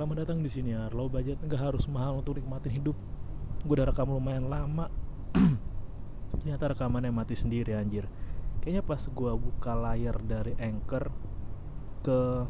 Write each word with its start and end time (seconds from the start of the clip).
Selamat 0.00 0.24
datang 0.24 0.40
di 0.40 0.48
sini 0.48 0.72
ya. 0.72 0.88
Low 0.96 1.12
budget 1.12 1.44
nggak 1.44 1.60
harus 1.60 1.84
mahal 1.84 2.24
untuk 2.24 2.40
nikmatin 2.40 2.72
hidup. 2.72 2.96
Gue 3.68 3.76
udah 3.76 3.92
rekam 3.92 4.08
lumayan 4.08 4.48
lama. 4.48 4.88
Ternyata 6.40 6.72
rekamannya 6.72 7.12
mati 7.12 7.36
sendiri 7.36 7.76
anjir. 7.76 8.08
Kayaknya 8.64 8.80
pas 8.80 9.04
gue 9.04 9.32
buka 9.36 9.76
layar 9.76 10.16
dari 10.24 10.56
Anchor 10.56 11.04
ke 12.00 12.48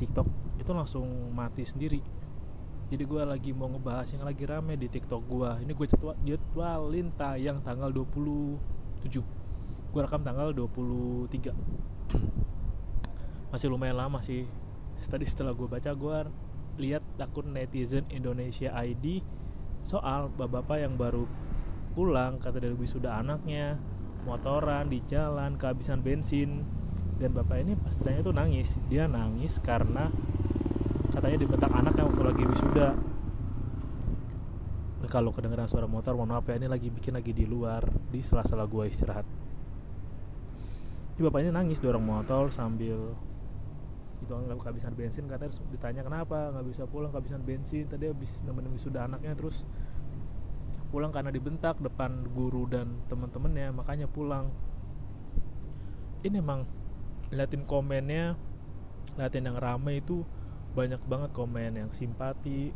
TikTok 0.00 0.56
itu 0.56 0.72
langsung 0.72 1.04
mati 1.36 1.68
sendiri. 1.68 2.00
Jadi 2.88 3.04
gue 3.04 3.20
lagi 3.20 3.52
mau 3.52 3.68
ngebahas 3.68 4.16
yang 4.16 4.24
lagi 4.24 4.48
rame 4.48 4.80
di 4.80 4.88
TikTok 4.88 5.28
gue. 5.28 5.60
Ini 5.60 5.76
gue 5.76 5.86
jadwal 5.92 6.16
jadwalin 6.24 7.12
tayang 7.20 7.60
tanggal 7.60 7.92
27. 7.92 9.12
Gue 9.92 10.00
rekam 10.00 10.24
tanggal 10.24 10.56
23. 10.56 11.52
Masih 13.52 13.68
lumayan 13.68 14.00
lama 14.00 14.24
sih 14.24 14.48
tadi 15.04 15.28
setelah 15.28 15.52
gue 15.52 15.68
baca 15.68 15.92
gue 15.92 16.18
lihat 16.76 17.04
akun 17.20 17.52
netizen 17.52 18.04
Indonesia 18.12 18.72
ID 18.72 19.20
soal 19.84 20.32
bapak-bapak 20.32 20.82
yang 20.82 20.96
baru 20.96 21.24
pulang 21.96 22.36
kata 22.36 22.60
dari 22.60 22.76
wisuda 22.76 23.16
anaknya 23.20 23.80
motoran 24.26 24.90
di 24.90 25.00
jalan 25.06 25.54
kehabisan 25.54 26.02
bensin. 26.02 26.66
Dan 27.16 27.32
bapak 27.32 27.64
ini 27.64 27.72
pas 27.80 27.96
ditanya 27.96 28.20
tuh 28.20 28.34
nangis. 28.36 28.76
Dia 28.92 29.08
nangis 29.08 29.56
karena 29.62 30.12
katanya 31.16 31.38
dibentak 31.40 31.72
anaknya 31.72 32.04
waktu 32.04 32.22
lagi 32.26 32.42
wisuda. 32.44 32.88
Nah, 35.00 35.08
kalau 35.08 35.32
kedengeran 35.32 35.70
suara 35.70 35.88
motor 35.88 36.12
mohon 36.12 36.36
maaf 36.36 36.44
ya 36.44 36.60
ini 36.60 36.68
lagi 36.68 36.92
bikin 36.92 37.16
lagi 37.16 37.32
di 37.32 37.48
luar 37.48 37.88
di 38.12 38.20
sela-sela 38.20 38.68
gue 38.68 38.84
istirahat. 38.84 39.24
Jadi 41.16 41.20
bapak 41.24 41.40
ini 41.40 41.50
nangis 41.54 41.80
dorong 41.80 42.04
motor 42.04 42.52
sambil 42.52 43.16
itu 44.22 44.32
nggak 44.32 44.56
kehabisan 44.64 44.96
bensin 44.96 45.28
katanya 45.28 45.52
terus 45.52 45.62
ditanya 45.68 46.02
kenapa? 46.02 46.50
Nggak 46.56 46.66
bisa 46.72 46.82
pulang 46.88 47.12
kehabisan 47.12 47.44
bensin? 47.44 47.84
Tadi 47.84 48.08
habis 48.08 48.40
nemenin 48.42 48.72
wisuda 48.72 49.04
anaknya 49.04 49.36
terus 49.36 49.62
pulang 50.88 51.12
karena 51.12 51.28
dibentak 51.34 51.76
depan 51.82 52.24
guru 52.32 52.64
dan 52.70 53.04
teman-temannya 53.10 53.74
makanya 53.76 54.08
pulang. 54.08 54.48
Ini 56.24 56.40
emang 56.40 56.64
liatin 57.30 57.66
komennya 57.66 58.38
liatin 59.16 59.48
yang 59.48 59.58
rame 59.58 60.00
itu 60.00 60.22
banyak 60.76 61.00
banget 61.08 61.30
komen 61.32 61.72
yang 61.72 61.90
simpati 61.90 62.68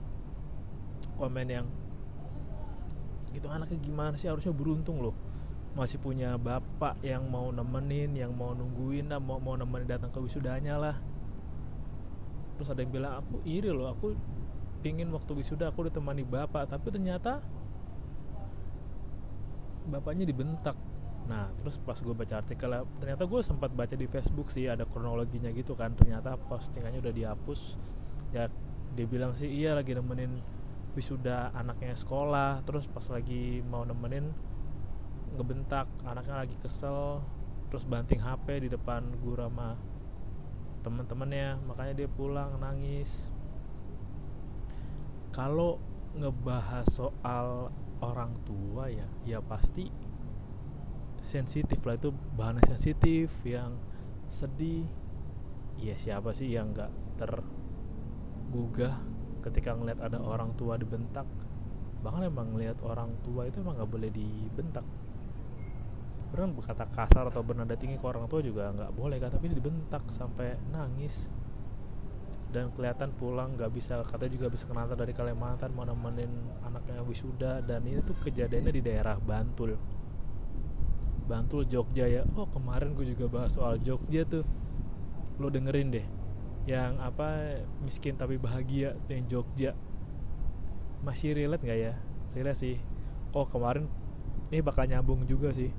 komen 1.20 1.46
yang 1.48 1.66
gitu 3.30 3.46
anaknya 3.48 3.78
gimana 3.80 4.14
sih? 4.20 4.28
Harusnya 4.28 4.52
beruntung 4.52 5.00
loh. 5.00 5.16
Masih 5.72 6.02
punya 6.02 6.34
bapak 6.34 6.98
yang 7.06 7.30
mau 7.30 7.48
nemenin 7.54 8.10
yang 8.18 8.34
mau 8.34 8.50
nungguin 8.52 9.14
mau 9.22 9.38
mau 9.38 9.54
nemenin 9.54 9.86
datang 9.86 10.10
ke 10.10 10.18
wisudanya 10.18 10.76
lah 10.76 11.09
terus 12.60 12.76
ada 12.76 12.84
yang 12.84 12.92
bilang 12.92 13.24
aku 13.24 13.40
iri 13.48 13.72
loh 13.72 13.88
aku 13.88 14.12
pingin 14.84 15.08
waktu 15.16 15.32
wisuda 15.32 15.72
aku 15.72 15.88
ditemani 15.88 16.28
bapak. 16.28 16.68
Tapi 16.68 16.92
ternyata 16.92 17.40
bapaknya 19.88 20.28
dibentak. 20.28 20.76
Nah 21.24 21.48
terus 21.56 21.80
pas 21.80 21.96
gue 21.96 22.12
baca 22.12 22.36
artikel 22.36 22.68
ternyata 23.00 23.24
gue 23.24 23.40
sempat 23.40 23.72
baca 23.72 23.96
di 23.96 24.04
Facebook 24.04 24.52
sih 24.52 24.68
ada 24.68 24.84
kronologinya 24.84 25.48
gitu 25.56 25.72
kan. 25.72 25.96
Ternyata 25.96 26.36
postingannya 26.36 27.00
udah 27.00 27.14
dihapus. 27.16 27.80
Ya 28.36 28.52
dia 28.92 29.06
bilang 29.08 29.32
sih 29.32 29.48
iya 29.48 29.72
lagi 29.72 29.96
nemenin 29.96 30.36
wisuda 30.92 31.56
anaknya 31.56 31.96
sekolah. 31.96 32.60
Terus 32.68 32.84
pas 32.92 33.08
lagi 33.08 33.64
mau 33.64 33.88
nemenin 33.88 34.28
ngebentak 35.40 35.88
anaknya 36.04 36.44
lagi 36.44 36.56
kesel 36.60 37.24
terus 37.70 37.86
banting 37.86 38.18
HP 38.18 38.66
di 38.66 38.68
depan 38.68 39.06
guru 39.22 39.46
sama 39.46 39.78
teman-temannya 40.80 41.60
makanya 41.68 42.04
dia 42.04 42.08
pulang 42.08 42.56
nangis. 42.60 43.28
Kalau 45.30 45.78
ngebahas 46.16 46.86
soal 46.90 47.70
orang 48.02 48.34
tua 48.42 48.90
ya 48.90 49.06
ya 49.22 49.38
pasti 49.44 49.92
sensitif 51.20 51.78
lah. 51.84 52.00
Itu 52.00 52.10
bahan 52.12 52.64
sensitif 52.64 53.44
yang 53.44 53.76
sedih 54.26 54.88
ya 55.80 55.96
siapa 55.96 56.32
sih 56.32 56.52
yang 56.52 56.72
nggak 56.72 56.92
tergugah 57.20 59.00
ketika 59.40 59.76
ngeliat 59.76 60.00
ada 60.00 60.18
orang 60.18 60.56
tua 60.56 60.80
dibentak? 60.80 61.28
Bahkan 62.00 62.32
emang 62.32 62.56
ngeliat 62.56 62.80
orang 62.80 63.12
tua 63.20 63.44
itu 63.44 63.60
emang 63.60 63.76
nggak 63.76 63.92
boleh 63.92 64.10
dibentak 64.10 64.84
orang 66.30 66.54
berkata 66.54 66.86
kasar 66.86 67.26
atau 67.26 67.42
bernada 67.42 67.74
tinggi 67.74 67.98
ke 67.98 68.06
orang 68.06 68.30
tua 68.30 68.38
juga 68.38 68.70
nggak 68.70 68.92
boleh 68.94 69.18
kan 69.18 69.30
tapi 69.34 69.50
dibentak 69.50 70.06
sampai 70.10 70.54
nangis. 70.70 71.30
Dan 72.50 72.74
kelihatan 72.74 73.14
pulang 73.14 73.54
nggak 73.54 73.70
bisa 73.70 74.02
katanya 74.02 74.34
juga 74.34 74.46
bisa 74.50 74.66
kenal 74.66 74.90
dari 74.90 75.14
Kalimantan 75.14 75.70
mau 75.70 75.86
nemenin 75.86 76.30
anaknya 76.66 77.02
wisuda. 77.06 77.62
Dan 77.62 77.86
ini 77.86 78.02
tuh 78.02 78.18
kejadiannya 78.18 78.72
di 78.74 78.82
daerah 78.82 79.14
Bantul. 79.22 79.78
Bantul 81.30 81.62
Jogja 81.70 82.10
ya. 82.10 82.26
Oh 82.34 82.50
kemarin 82.50 82.98
gue 82.98 83.06
juga 83.14 83.30
bahas 83.30 83.54
soal 83.54 83.78
Jogja 83.78 84.26
tuh. 84.26 84.42
Lo 85.38 85.46
dengerin 85.46 85.94
deh. 85.94 86.06
Yang 86.66 86.92
apa 86.98 87.28
miskin 87.86 88.18
tapi 88.18 88.34
bahagia 88.34 88.98
yang 89.06 89.30
Jogja. 89.30 89.78
Masih 91.06 91.38
relate 91.38 91.62
nggak 91.62 91.78
ya? 91.78 91.94
Relate 92.34 92.58
sih. 92.58 92.76
Oh 93.30 93.46
kemarin 93.46 93.86
ini 94.50 94.58
bakal 94.58 94.90
nyambung 94.90 95.22
juga 95.30 95.54
sih 95.54 95.70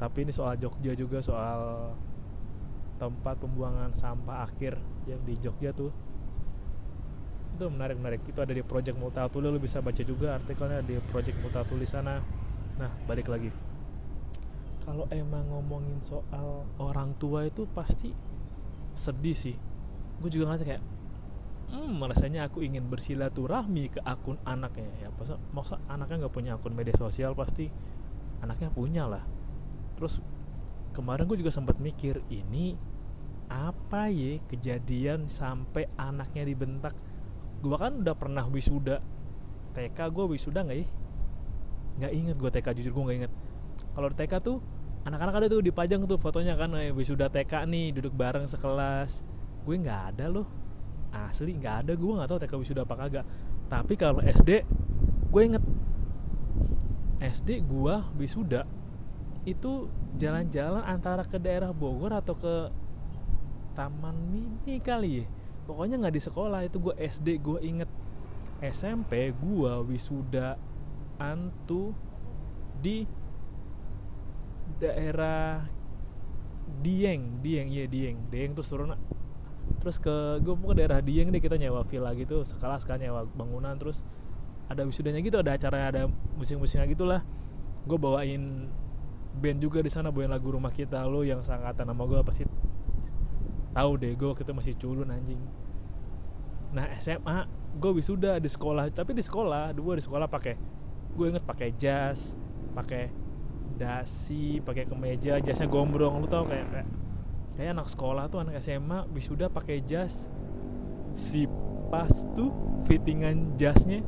tapi 0.00 0.24
ini 0.24 0.32
soal 0.32 0.56
Jogja 0.56 0.96
juga 0.96 1.20
soal 1.20 1.92
tempat 2.96 3.36
pembuangan 3.36 3.92
sampah 3.92 4.48
akhir 4.48 4.80
yang 5.04 5.20
di 5.28 5.36
Jogja 5.36 5.76
tuh. 5.76 5.92
Itu 7.52 7.68
menarik 7.68 8.00
menarik 8.00 8.24
itu 8.24 8.40
ada 8.40 8.56
di 8.56 8.64
Project 8.64 8.96
Multatuli 8.96 9.52
lo 9.52 9.60
bisa 9.60 9.84
baca 9.84 10.00
juga 10.00 10.40
artikelnya 10.40 10.80
di 10.80 10.96
Project 11.12 11.36
Multatuli 11.44 11.84
sana. 11.84 12.16
Nah 12.80 12.90
balik 13.04 13.28
lagi. 13.28 13.52
Kalau 14.88 15.04
emang 15.12 15.44
ngomongin 15.52 16.00
soal 16.00 16.64
orang 16.80 17.12
tua 17.20 17.44
itu 17.44 17.68
pasti 17.68 18.16
sedih 18.96 19.36
sih. 19.36 19.56
Gue 20.16 20.32
juga 20.32 20.48
ngerasa 20.48 20.64
kayak 20.64 20.82
hmm 21.76 22.00
rasanya 22.08 22.48
aku 22.48 22.64
ingin 22.64 22.88
bersilaturahmi 22.88 23.92
ke 23.92 24.00
akun 24.00 24.40
anaknya. 24.48 24.88
Ya 24.96 25.08
masa, 25.12 25.36
masa 25.52 25.76
anaknya 25.92 26.24
nggak 26.24 26.32
punya 26.32 26.56
akun 26.56 26.72
media 26.72 26.96
sosial 26.96 27.36
pasti 27.36 27.68
anaknya 28.40 28.72
punya 28.72 29.04
lah 29.04 29.39
terus 30.00 30.24
kemarin 30.96 31.28
gue 31.28 31.36
juga 31.44 31.52
sempat 31.52 31.76
mikir 31.76 32.24
ini 32.32 32.74
apa 33.52 34.08
ya 34.08 34.40
kejadian 34.48 35.28
sampai 35.28 35.92
anaknya 36.00 36.48
dibentak? 36.48 36.96
Gue 37.60 37.76
kan 37.76 38.00
udah 38.00 38.16
pernah 38.16 38.48
wisuda. 38.48 39.04
TK 39.76 39.98
gue 40.10 40.24
wisuda 40.24 40.64
nggak 40.64 40.78
ya? 40.80 40.86
Nggak 42.00 42.12
inget 42.16 42.36
gue 42.40 42.50
TK 42.50 42.66
jujur 42.80 42.92
gue 42.96 43.04
nggak 43.04 43.18
inget 43.20 43.32
kalau 43.94 44.08
TK 44.12 44.32
tuh 44.42 44.58
anak-anak 45.08 45.34
ada 45.44 45.46
tuh 45.48 45.64
dipajang 45.64 46.04
tuh 46.04 46.20
fotonya 46.20 46.54
kan 46.54 46.70
eh, 46.76 46.92
wisuda 46.92 47.32
TK 47.32 47.66
nih 47.66 47.96
duduk 47.96 48.12
bareng 48.14 48.46
sekelas. 48.46 49.24
Gue 49.64 49.76
nggak 49.80 50.16
ada 50.16 50.26
loh. 50.28 50.48
Asli 51.10 51.58
nggak 51.58 51.76
ada 51.86 51.92
gue 51.98 52.12
nggak 52.14 52.28
tahu 52.28 52.38
TK 52.40 52.52
wisuda 52.60 52.80
apa 52.86 52.94
kagak. 52.96 53.26
Tapi 53.66 53.94
kalau 53.98 54.20
SD 54.22 54.64
gue 55.30 55.42
inget 55.42 55.64
SD 57.20 57.66
gue 57.66 57.94
wisuda 58.16 58.64
itu 59.48 59.88
jalan-jalan 60.20 60.84
antara 60.84 61.24
ke 61.24 61.40
daerah 61.40 61.72
Bogor 61.72 62.12
atau 62.12 62.36
ke 62.36 62.54
Taman 63.72 64.16
Mini 64.28 64.76
kali 64.82 65.24
ya? 65.24 65.26
Pokoknya 65.64 65.96
nggak 66.02 66.14
di 66.14 66.22
sekolah 66.22 66.60
itu 66.66 66.76
gue 66.82 66.94
SD 66.98 67.40
gue 67.40 67.58
inget. 67.64 67.90
SMP 68.60 69.32
gue 69.32 69.72
wisuda 69.88 70.60
antu 71.16 71.96
di 72.80 73.08
daerah 74.76 75.64
Dieng 76.80 77.40
Dieng 77.40 77.68
iya 77.72 77.84
Dieng. 77.88 78.28
Dieng 78.28 78.52
terus 78.52 78.68
turun 78.68 78.92
terus 79.80 79.96
ke 79.96 80.42
gue 80.44 80.52
mau 80.52 80.74
ke 80.74 80.84
daerah 80.84 81.00
Dieng 81.00 81.32
deh 81.32 81.40
kita 81.40 81.56
nyewa 81.56 81.80
villa 81.86 82.12
gitu 82.12 82.44
sekelas 82.44 82.84
kan 82.84 83.00
nyewa 83.00 83.24
bangunan. 83.24 83.72
Terus 83.80 84.04
ada 84.68 84.84
wisudanya 84.84 85.24
gitu 85.24 85.40
ada 85.40 85.56
acara 85.56 85.88
ada 85.88 86.02
musim-musimnya 86.36 86.84
gitulah. 86.92 87.24
Gue 87.88 87.96
bawain 87.96 88.68
band 89.36 89.58
juga 89.62 89.78
di 89.84 89.90
sana 89.92 90.10
bawain 90.10 90.30
lagu 90.30 90.50
rumah 90.50 90.74
kita. 90.74 91.02
Lo 91.06 91.22
yang 91.22 91.44
sangkatan 91.44 91.86
nama 91.86 92.02
gue 92.06 92.20
pasti 92.26 92.42
tahu 93.70 93.90
deh 94.00 94.12
gue 94.18 94.28
waktu 94.30 94.42
itu 94.42 94.54
masih 94.54 94.74
culun 94.76 95.08
anjing. 95.10 95.40
Nah 96.74 96.86
SMA 96.98 97.46
gue 97.78 97.92
wisuda 97.94 98.42
di 98.42 98.50
sekolah 98.50 98.90
tapi 98.90 99.14
di 99.14 99.22
sekolah 99.22 99.70
dua 99.70 99.94
di 99.94 100.02
sekolah 100.02 100.26
pakai 100.26 100.54
gue 101.14 101.26
inget 101.26 101.42
pakai 101.46 101.70
jas 101.74 102.34
pakai 102.74 103.10
dasi 103.78 104.58
pakai 104.62 104.86
kemeja 104.86 105.38
jasnya 105.38 105.70
gombrong 105.70 106.20
lu 106.20 106.26
tau 106.26 106.44
kayak 106.44 106.66
kayak, 106.68 106.88
kayak 107.56 107.70
anak 107.74 107.88
sekolah 107.88 108.26
tuh 108.26 108.42
anak 108.42 108.58
SMA 108.58 109.06
wisuda 109.14 109.50
pakai 109.50 109.82
jas 109.86 110.30
si 111.14 111.46
pas 111.90 112.10
tuh 112.38 112.54
fittingan 112.86 113.58
jasnya. 113.58 114.06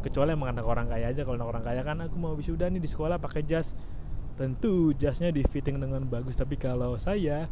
Kecuali 0.00 0.32
emang 0.32 0.56
anak 0.56 0.64
orang 0.64 0.88
kaya 0.88 1.12
aja 1.12 1.26
kalau 1.26 1.36
anak 1.36 1.50
orang 1.50 1.64
kaya 1.66 1.82
kan 1.84 2.00
aku 2.00 2.16
mau 2.16 2.32
wisuda 2.32 2.72
nih 2.72 2.80
di 2.80 2.88
sekolah 2.88 3.20
pakai 3.20 3.44
jas 3.44 3.76
tentu 4.40 4.96
jasnya 4.96 5.28
di 5.28 5.44
fitting 5.44 5.76
dengan 5.76 6.00
bagus 6.08 6.32
tapi 6.32 6.56
kalau 6.56 6.96
saya 6.96 7.44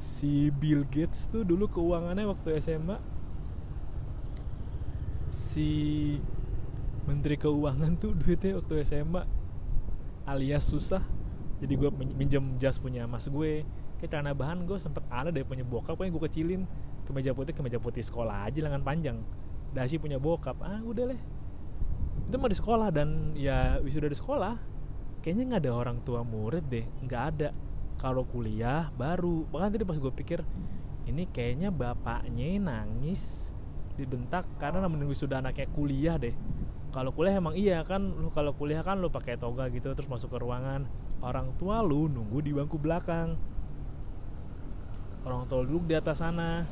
si 0.00 0.48
Bill 0.48 0.88
Gates 0.88 1.28
tuh 1.28 1.44
dulu 1.44 1.68
keuangannya 1.68 2.24
waktu 2.24 2.56
SMA 2.56 2.96
si 5.28 5.68
menteri 7.04 7.36
keuangan 7.36 8.00
tuh 8.00 8.16
duitnya 8.16 8.56
waktu 8.56 8.80
SMA 8.80 9.28
alias 10.24 10.72
susah. 10.72 11.04
Jadi 11.60 11.76
gue 11.76 11.90
minjem 11.92 12.56
jas 12.56 12.80
punya 12.80 13.04
mas 13.04 13.28
gue. 13.28 13.68
Kayak 14.00 14.36
bahan 14.36 14.64
gue 14.64 14.80
sempet 14.80 15.04
ada 15.12 15.28
deh 15.28 15.44
punya 15.44 15.68
bokap 15.68 16.00
yang 16.00 16.16
gue 16.16 16.24
kecilin. 16.24 16.62
Kemeja 17.04 17.36
putih 17.36 17.52
kemeja 17.52 17.76
putih 17.76 18.00
sekolah 18.00 18.48
aja 18.48 18.64
lengan 18.64 18.80
panjang. 18.80 19.20
Dasi 19.76 20.00
punya 20.00 20.16
bokap 20.16 20.56
ah 20.64 20.80
udah 20.80 21.12
leh 21.12 21.20
itu 22.24 22.36
mau 22.40 22.48
di 22.48 22.56
sekolah 22.56 22.88
dan 22.88 23.36
ya 23.36 23.78
wisuda 23.84 24.08
di 24.08 24.16
sekolah 24.16 24.56
kayaknya 25.24 25.56
nggak 25.56 25.62
ada 25.64 25.72
orang 25.72 25.98
tua 26.04 26.20
murid 26.20 26.68
deh 26.68 26.84
nggak 27.08 27.22
ada. 27.32 27.48
Kalau 27.96 28.28
kuliah 28.28 28.92
baru. 28.92 29.48
Bahkan 29.48 29.72
tadi 29.72 29.88
pas 29.88 29.96
gue 29.96 30.12
pikir 30.12 30.44
ini 31.08 31.24
kayaknya 31.32 31.72
bapaknya 31.72 32.60
nangis 32.60 33.48
dibentak 33.96 34.44
karena 34.60 34.84
namanya 34.84 35.08
wisuda 35.08 35.40
anaknya 35.40 35.64
kuliah 35.72 36.20
deh. 36.20 36.36
Kalau 36.92 37.08
kuliah 37.16 37.40
emang 37.40 37.56
iya 37.56 37.80
kan 37.88 38.04
lu 38.04 38.28
kalau 38.36 38.52
kuliah 38.52 38.84
kan 38.84 39.00
lu 39.00 39.08
pakai 39.08 39.40
toga 39.40 39.72
gitu 39.72 39.96
terus 39.96 40.12
masuk 40.12 40.36
ke 40.36 40.38
ruangan. 40.44 40.84
Orang 41.24 41.56
tua 41.56 41.80
lu 41.80 42.04
nunggu 42.12 42.44
di 42.44 42.52
bangku 42.52 42.76
belakang. 42.76 43.40
Orang 45.24 45.48
tua 45.48 45.64
duduk 45.64 45.88
di 45.88 45.96
atas 45.96 46.20
sana 46.20 46.68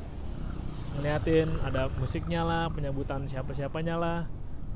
ngeliatin 0.93 1.49
ada 1.65 1.89
musiknya 1.97 2.45
lah 2.45 2.69
penyambutan 2.69 3.25
siapa 3.25 3.57
siapanya 3.57 3.97
lah 3.97 4.29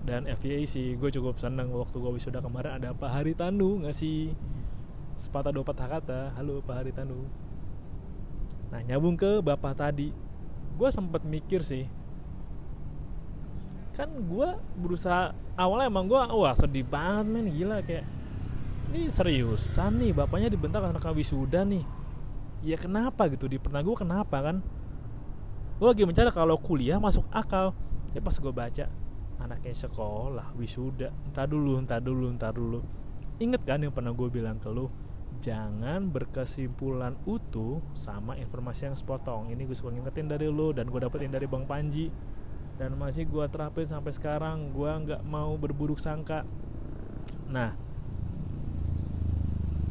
dan 0.08 0.24
FYI 0.24 0.64
sih 0.64 0.96
gue 0.96 1.12
cukup 1.12 1.36
seneng 1.36 1.68
waktu 1.76 2.00
gue 2.00 2.12
wisuda 2.16 2.40
kemarin. 2.40 2.80
Ada 2.80 2.96
Pak 2.96 3.12
Hari 3.12 3.36
Tanu 3.36 3.84
ngasih 3.84 4.32
sepatah 5.20 5.52
dua 5.52 5.66
patah 5.68 5.90
kata 5.90 6.20
halo 6.40 6.64
Pak 6.64 6.76
Hari 6.78 6.92
Tanu 6.94 7.26
nah 8.70 8.84
nyambung 8.84 9.18
ke 9.18 9.42
bapak 9.42 9.74
tadi 9.80 10.14
gue 10.78 10.90
sempat 10.94 11.26
mikir 11.26 11.66
sih 11.66 11.90
kan 13.98 14.12
gue 14.14 14.50
berusaha 14.78 15.34
awalnya 15.58 15.90
emang 15.90 16.06
gue 16.06 16.22
wah 16.38 16.54
sedih 16.54 16.86
banget 16.86 17.26
men 17.26 17.50
gila 17.50 17.82
kayak 17.82 18.06
ini 18.94 19.10
seriusan 19.12 20.00
nih 20.00 20.12
bapaknya 20.16 20.48
dibentak 20.48 20.80
anak 20.80 21.04
wisuda 21.12 21.68
nih. 21.68 21.84
Ya 22.64 22.80
kenapa? 22.80 23.28
gitu 23.28 23.44
di 23.52 23.60
pernah 23.60 23.84
gue 23.84 23.92
kenapa? 23.92 24.40
kan. 24.40 24.64
Gue 25.76 25.88
lagi 25.92 26.08
mencari 26.08 26.32
kalau 26.32 26.56
kuliah 26.56 26.96
masuk 26.96 27.28
akal. 27.28 27.76
Ya 28.16 28.24
pas 28.24 28.32
gue 28.40 28.48
baca 28.48 28.88
anaknya 29.38 29.74
sekolah 29.74 30.58
wisuda 30.58 31.14
entah 31.30 31.46
dulu 31.46 31.78
entah 31.78 32.02
dulu 32.02 32.26
entah 32.30 32.52
dulu. 32.54 32.80
Inget 33.38 33.62
kan 33.70 33.86
yang 33.86 33.94
pernah 33.94 34.12
gue 34.14 34.30
bilang 34.34 34.58
ke 34.58 34.70
lu? 34.74 34.90
Jangan 35.38 36.10
berkesimpulan 36.10 37.14
utuh 37.30 37.86
sama 37.94 38.34
informasi 38.42 38.90
yang 38.90 38.98
sepotong. 38.98 39.54
Ini 39.54 39.70
gue 39.70 39.78
suka 39.78 39.94
ngingetin 39.94 40.26
dari 40.26 40.50
lu 40.50 40.74
dan 40.74 40.90
gue 40.90 40.98
dapetin 40.98 41.30
dari 41.30 41.46
bang 41.46 41.70
Panji. 41.70 42.10
Dan 42.78 42.98
masih 42.98 43.30
gue 43.30 43.46
terapin 43.50 43.86
sampai 43.86 44.14
sekarang 44.14 44.74
gue 44.74 44.90
nggak 44.90 45.22
mau 45.26 45.54
berburuk 45.58 46.02
sangka. 46.02 46.42
Nah 47.54 47.88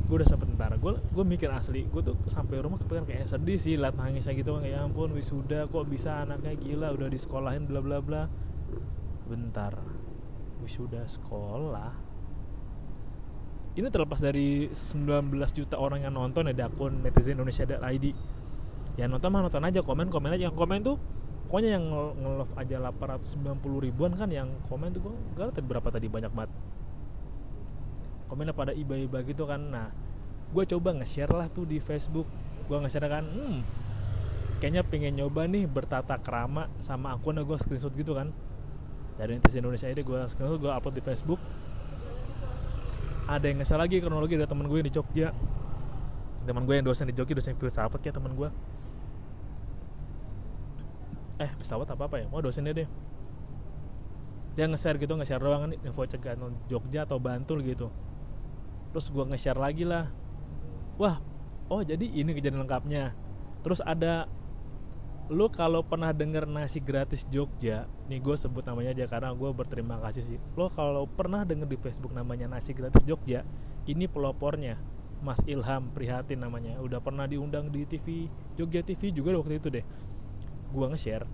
gue 0.07 0.23
udah 0.23 0.29
sempet 0.29 0.47
ntar 0.55 0.71
gue 0.79 0.93
gue 1.03 1.25
mikir 1.27 1.51
asli 1.51 1.83
gue 1.91 1.99
tuh 1.99 2.15
sampai 2.31 2.63
rumah 2.63 2.79
kepikiran 2.79 3.11
kayak 3.11 3.27
sedih 3.27 3.59
sih 3.59 3.75
liat 3.75 3.99
nangisnya 3.99 4.39
gitu 4.39 4.55
kayak 4.63 4.79
ya 4.79 4.87
ampun 4.87 5.11
wisuda 5.11 5.67
kok 5.67 5.83
bisa 5.91 6.23
anaknya 6.23 6.55
gila 6.55 6.95
udah 6.95 7.11
di 7.11 7.19
sekolahin 7.19 7.67
bla 7.67 7.83
bla 7.83 7.99
bla 7.99 8.31
bentar. 9.27 9.75
Wisuda 10.63 11.05
sekolah. 11.05 11.93
Ini 13.77 13.93
terlepas 13.93 14.25
dari 14.25 14.73
19 14.73 15.29
juta 15.53 15.77
orang 15.77 16.09
yang 16.09 16.17
nonton 16.17 16.49
ya 16.49 16.55
di 16.57 16.65
akun 16.65 17.05
netizen 17.05 17.37
Indonesia 17.37 17.69
ID 17.69 18.17
ya 18.97 19.05
nonton 19.05 19.29
mah 19.29 19.45
nonton 19.45 19.61
aja 19.61 19.85
komen 19.85 20.09
komen 20.09 20.33
aja. 20.33 20.49
Yang 20.49 20.57
komen 20.57 20.79
tuh 20.81 20.97
pokoknya 21.51 21.77
yang 21.77 21.85
nge-love 21.93 22.55
aja 22.57 22.81
890 22.81 23.85
ribuan 23.85 24.17
kan 24.17 24.33
yang 24.33 24.49
komen 24.73 24.97
tuh 24.97 25.05
gue 25.05 25.13
gak 25.37 25.53
tahu 25.53 25.69
berapa 25.69 25.89
tadi 25.93 26.09
banyak 26.09 26.33
banget. 26.33 26.51
Komennya 28.33 28.57
pada 28.57 28.73
iba-iba 28.73 29.21
gitu 29.29 29.45
kan. 29.45 29.61
Nah 29.61 29.93
gue 30.51 30.65
coba 30.65 30.97
nge-share 30.97 31.37
lah 31.37 31.53
tuh 31.53 31.69
di 31.69 31.77
Facebook. 31.77 32.25
Gue 32.65 32.81
nge-share 32.81 33.13
kan 33.13 33.29
hmm 33.29 33.87
kayaknya 34.57 34.83
pengen 34.89 35.21
nyoba 35.21 35.45
nih 35.45 35.69
bertata 35.69 36.17
kerama 36.17 36.73
sama 36.81 37.13
akun 37.13 37.37
gue 37.37 37.59
screenshot 37.61 37.93
gitu 37.93 38.17
kan 38.17 38.33
dari 39.17 39.37
netizen 39.37 39.65
Indonesia 39.65 39.89
ini 39.89 40.03
gue 40.05 40.21
screenshot 40.29 40.61
gue 40.61 40.73
upload 40.73 40.95
di 40.97 41.03
Facebook. 41.05 41.41
Ada 43.27 43.51
yang 43.51 43.59
nge-share 43.59 43.81
lagi 43.83 43.99
kronologi 43.99 44.39
dari 44.39 44.47
temen 44.47 44.71
gue 44.71 44.79
yang 44.79 44.89
di 44.89 44.95
Jogja. 44.95 45.29
Teman 46.47 46.63
gue 46.63 46.75
yang 46.79 46.87
dosen 46.87 47.11
di 47.11 47.15
Jogja 47.17 47.35
dosen 47.35 47.59
filsafat 47.59 47.99
kayak 47.99 48.23
temen 48.23 48.39
gue 48.39 48.49
eh 51.37 51.51
pesawat 51.61 51.89
apa 51.93 52.09
apa 52.09 52.17
ya? 52.25 52.27
Mau 52.33 52.41
dosennya 52.41 52.73
deh. 52.73 52.89
Dia 54.57 54.65
nge-share 54.73 54.97
gitu 54.97 55.13
nge-share 55.21 55.43
doang 55.43 55.69
kan 55.69 55.73
info 55.85 56.09
cegahan 56.09 56.41
Jogja 56.69 57.05
atau 57.05 57.21
Bantul 57.21 57.61
gitu. 57.61 57.93
Terus 58.93 59.13
gue 59.13 59.25
nge-share 59.29 59.61
lagi 59.61 59.85
lah. 59.85 60.09
Wah 60.97 61.21
oh 61.69 61.85
jadi 61.85 62.05
ini 62.05 62.33
kejadian 62.33 62.65
lengkapnya. 62.65 63.13
Terus 63.61 63.85
ada 63.85 64.25
lu 65.27 65.51
kalau 65.51 65.83
pernah 65.83 66.15
denger 66.15 66.47
nasi 66.47 66.79
gratis 66.79 67.27
Jogja 67.27 67.91
nih 68.07 68.23
gue 68.23 68.39
sebut 68.39 68.63
namanya 68.63 68.95
aja 68.95 69.05
karena 69.11 69.35
gue 69.35 69.51
berterima 69.51 69.99
kasih 69.99 70.23
sih. 70.23 70.39
Lo 70.55 70.71
kalau 70.71 71.11
pernah 71.11 71.43
denger 71.43 71.67
di 71.67 71.79
Facebook 71.79 72.15
namanya 72.15 72.47
nasi 72.47 72.71
gratis 72.71 73.03
Jogja 73.03 73.43
ini 73.91 74.07
pelopornya. 74.07 74.79
Mas 75.17 75.41
Ilham 75.49 75.91
Prihatin 75.97 76.45
namanya. 76.45 76.77
Udah 76.79 77.01
pernah 77.01 77.27
diundang 77.27 77.73
di 77.73 77.89
TV 77.89 78.31
Jogja 78.55 78.85
TV 78.85 79.11
juga 79.11 79.35
waktu 79.35 79.59
itu 79.59 79.73
deh. 79.73 79.85
Gua 80.71 80.93
nge-share 80.93 81.27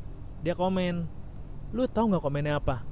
dia 0.43 0.59
komen 0.59 1.07
lu 1.73 1.87
tahu 1.87 2.13
nggak 2.13 2.25
komennya 2.25 2.59
apa? 2.59 2.85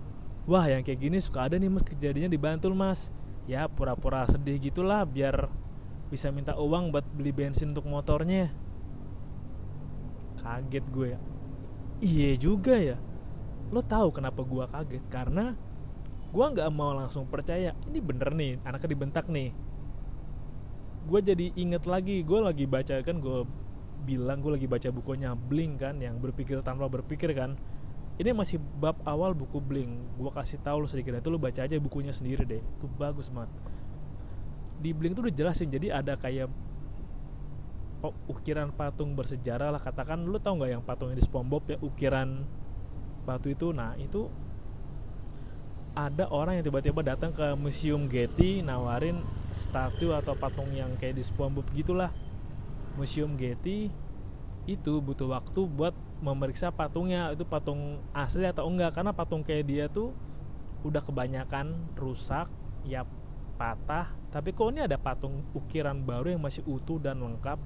Wah 0.49 0.65
yang 0.71 0.87
kayak 0.87 1.01
gini 1.03 1.19
suka 1.21 1.51
ada 1.51 1.59
nih 1.59 1.69
mas. 1.69 1.85
Kejadiannya 1.85 2.31
di 2.33 2.41
Bantul 2.41 2.73
mas. 2.73 3.13
Ya 3.45 3.67
pura-pura 3.67 4.25
sedih 4.31 4.57
gitulah 4.63 5.03
biar 5.05 5.51
bisa 6.09 6.31
minta 6.31 6.59
uang 6.59 6.95
buat 6.95 7.07
beli 7.15 7.35
bensin 7.35 7.75
untuk 7.75 7.87
motornya 7.87 8.51
kaget 10.41 10.85
gue 10.89 11.07
ya. 11.15 11.21
Iya 12.01 12.31
juga 12.41 12.75
ya. 12.81 12.97
Lo 13.71 13.85
tahu 13.85 14.11
kenapa 14.11 14.41
gue 14.43 14.65
kaget? 14.65 15.05
Karena 15.13 15.53
gue 16.31 16.47
nggak 16.47 16.71
mau 16.71 16.95
langsung 16.95 17.27
percaya 17.27 17.75
ini 17.91 17.99
bener 17.99 18.31
nih 18.33 18.63
anaknya 18.65 18.89
dibentak 18.95 19.27
nih. 19.29 19.51
Gue 21.05 21.21
jadi 21.21 21.51
inget 21.59 21.85
lagi 21.85 22.23
gue 22.23 22.39
lagi 22.41 22.65
baca 22.65 23.03
kan 23.03 23.19
gue 23.19 23.45
bilang 24.07 24.41
gue 24.41 24.57
lagi 24.57 24.67
baca 24.71 24.89
bukunya 24.89 25.37
Bling 25.37 25.77
kan 25.77 26.01
yang 26.01 26.17
berpikir 26.23 26.63
tanpa 26.65 26.89
berpikir 26.89 27.37
kan. 27.37 27.59
Ini 28.21 28.37
masih 28.37 28.61
bab 28.61 29.01
awal 29.09 29.33
buku 29.33 29.61
Bling 29.61 30.17
gue 30.17 30.31
kasih 30.33 30.61
tahu 30.61 30.85
lo 30.85 30.89
sedikit 30.89 31.17
itu 31.17 31.29
lo 31.33 31.41
baca 31.41 31.67
aja 31.67 31.77
bukunya 31.77 32.15
sendiri 32.15 32.47
deh. 32.47 32.63
Itu 32.81 32.87
bagus 32.87 33.29
banget. 33.29 33.51
Di 34.81 34.97
Bling 34.97 35.13
tuh 35.13 35.29
udah 35.29 35.35
jelasin 35.35 35.69
jadi 35.69 36.01
ada 36.01 36.17
kayak 36.17 36.49
ukiran 38.29 38.73
patung 38.73 39.13
bersejarah 39.13 39.69
lah 39.69 39.83
katakan 39.83 40.25
lo 40.25 40.41
tau 40.41 40.57
nggak 40.57 40.71
yang 40.73 40.85
patungnya 40.85 41.21
di 41.21 41.25
SpongeBob 41.25 41.63
ya 41.69 41.77
ukiran 41.85 42.49
batu 43.29 43.53
itu? 43.53 43.77
Nah 43.77 43.93
itu 44.01 44.33
ada 45.93 46.31
orang 46.33 46.57
yang 46.57 46.65
tiba-tiba 46.65 47.05
datang 47.05 47.35
ke 47.35 47.45
museum 47.59 48.09
Getty 48.09 48.65
nawarin 48.65 49.21
statue 49.53 50.17
atau 50.17 50.33
patung 50.33 50.73
yang 50.73 50.97
kayak 50.97 51.21
di 51.21 51.25
SpongeBob 51.27 51.69
gitulah. 51.77 52.09
Museum 52.97 53.37
Getty 53.37 53.93
itu 54.65 54.93
butuh 55.01 55.29
waktu 55.31 55.61
buat 55.69 55.93
memeriksa 56.21 56.69
patungnya 56.73 57.33
itu 57.33 57.45
patung 57.49 58.01
asli 58.13 58.45
atau 58.45 58.69
enggak 58.69 58.97
karena 58.97 59.13
patung 59.13 59.41
kayak 59.41 59.65
dia 59.65 59.85
tuh 59.89 60.13
udah 60.85 61.01
kebanyakan 61.01 61.77
rusak 61.97 62.49
ya 62.85 63.05
patah 63.57 64.13
tapi 64.33 64.57
kok 64.57 64.73
ini 64.73 64.85
ada 64.85 64.97
patung 64.97 65.45
ukiran 65.53 66.01
baru 66.01 66.33
yang 66.33 66.41
masih 66.45 66.65
utuh 66.65 66.97
dan 66.97 67.21
lengkap 67.21 67.61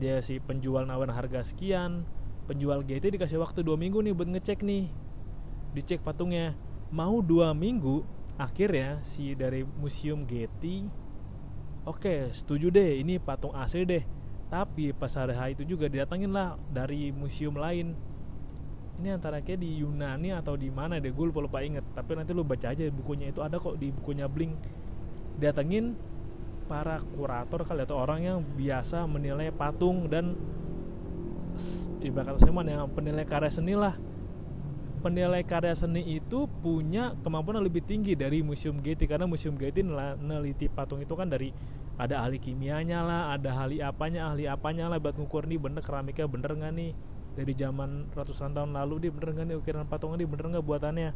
dia 0.00 0.20
si 0.24 0.40
penjual 0.40 0.88
nawarin 0.88 1.12
harga 1.12 1.44
sekian 1.44 2.06
penjual 2.46 2.82
Getty 2.82 3.14
dikasih 3.14 3.38
waktu 3.38 3.62
dua 3.62 3.78
minggu 3.78 4.02
nih 4.02 4.12
buat 4.12 4.28
ngecek 4.28 4.66
nih. 4.66 4.90
Dicek 5.72 6.04
patungnya. 6.04 6.58
Mau 6.92 7.24
dua 7.24 7.56
minggu 7.56 8.04
akhirnya 8.36 9.00
si 9.00 9.32
dari 9.32 9.64
museum 9.64 10.28
Getty 10.28 10.88
oke 11.82 12.30
setuju 12.30 12.70
deh 12.70 13.00
ini 13.00 13.16
patung 13.18 13.54
asli 13.56 13.86
deh. 13.86 14.04
Tapi 14.52 14.92
pas 14.92 15.08
hari 15.16 15.32
hari 15.32 15.52
itu 15.56 15.64
juga 15.64 15.88
didatengin 15.88 16.28
lah 16.28 16.60
dari 16.68 17.08
museum 17.08 17.56
lain. 17.56 17.96
Ini 19.00 19.16
antara 19.16 19.40
kayak 19.40 19.64
di 19.64 19.80
Yunani 19.80 20.36
atau 20.36 20.52
di 20.60 20.68
mana 20.68 21.00
deh 21.00 21.08
gue 21.08 21.24
lupa 21.24 21.40
lupa 21.40 21.64
inget. 21.64 21.82
Tapi 21.96 22.12
nanti 22.12 22.36
lu 22.36 22.44
baca 22.44 22.68
aja 22.68 22.84
bukunya. 22.92 23.32
Itu 23.32 23.40
ada 23.40 23.56
kok 23.56 23.80
di 23.80 23.88
bukunya 23.88 24.28
Blink. 24.28 24.52
Datengin 25.40 25.96
para 26.72 26.96
kurator 27.12 27.68
kali 27.68 27.84
atau 27.84 28.00
orang 28.00 28.24
yang 28.24 28.38
biasa 28.40 29.04
menilai 29.04 29.52
patung 29.52 30.08
dan 30.08 30.32
ibarat 32.00 32.40
saya 32.40 32.48
yang 32.64 32.88
penilai 32.88 33.28
karya 33.28 33.52
seni 33.52 33.76
lah. 33.76 33.92
Penilai 35.04 35.44
karya 35.44 35.76
seni 35.76 36.00
itu 36.16 36.48
punya 36.64 37.12
kemampuan 37.20 37.60
yang 37.60 37.68
lebih 37.68 37.84
tinggi 37.84 38.16
dari 38.16 38.40
Museum 38.40 38.80
Getty 38.80 39.04
karena 39.04 39.28
Museum 39.28 39.60
Getty 39.60 39.84
neliti 40.24 40.72
patung 40.72 41.04
itu 41.04 41.12
kan 41.12 41.28
dari 41.28 41.52
ada 42.00 42.24
ahli 42.24 42.40
kimianya 42.40 43.04
lah, 43.04 43.36
ada 43.36 43.52
ahli 43.52 43.84
apanya, 43.84 44.32
ahli 44.32 44.48
apanya 44.48 44.88
lah 44.88 44.96
buat 44.96 45.12
ngukur 45.20 45.44
nih 45.44 45.60
bener 45.60 45.84
keramiknya 45.84 46.24
bener 46.24 46.56
nggak 46.56 46.72
nih. 46.72 46.92
dari 47.32 47.56
zaman 47.56 48.12
ratusan 48.12 48.52
tahun 48.52 48.76
lalu 48.76 49.08
dia 49.08 49.10
bener 49.12 49.32
nggak 49.32 49.46
nih 49.48 49.56
ukiran 49.56 49.84
patungnya 49.88 50.20
dia 50.24 50.28
bener 50.28 50.46
nggak 50.56 50.64
buatannya. 50.64 51.10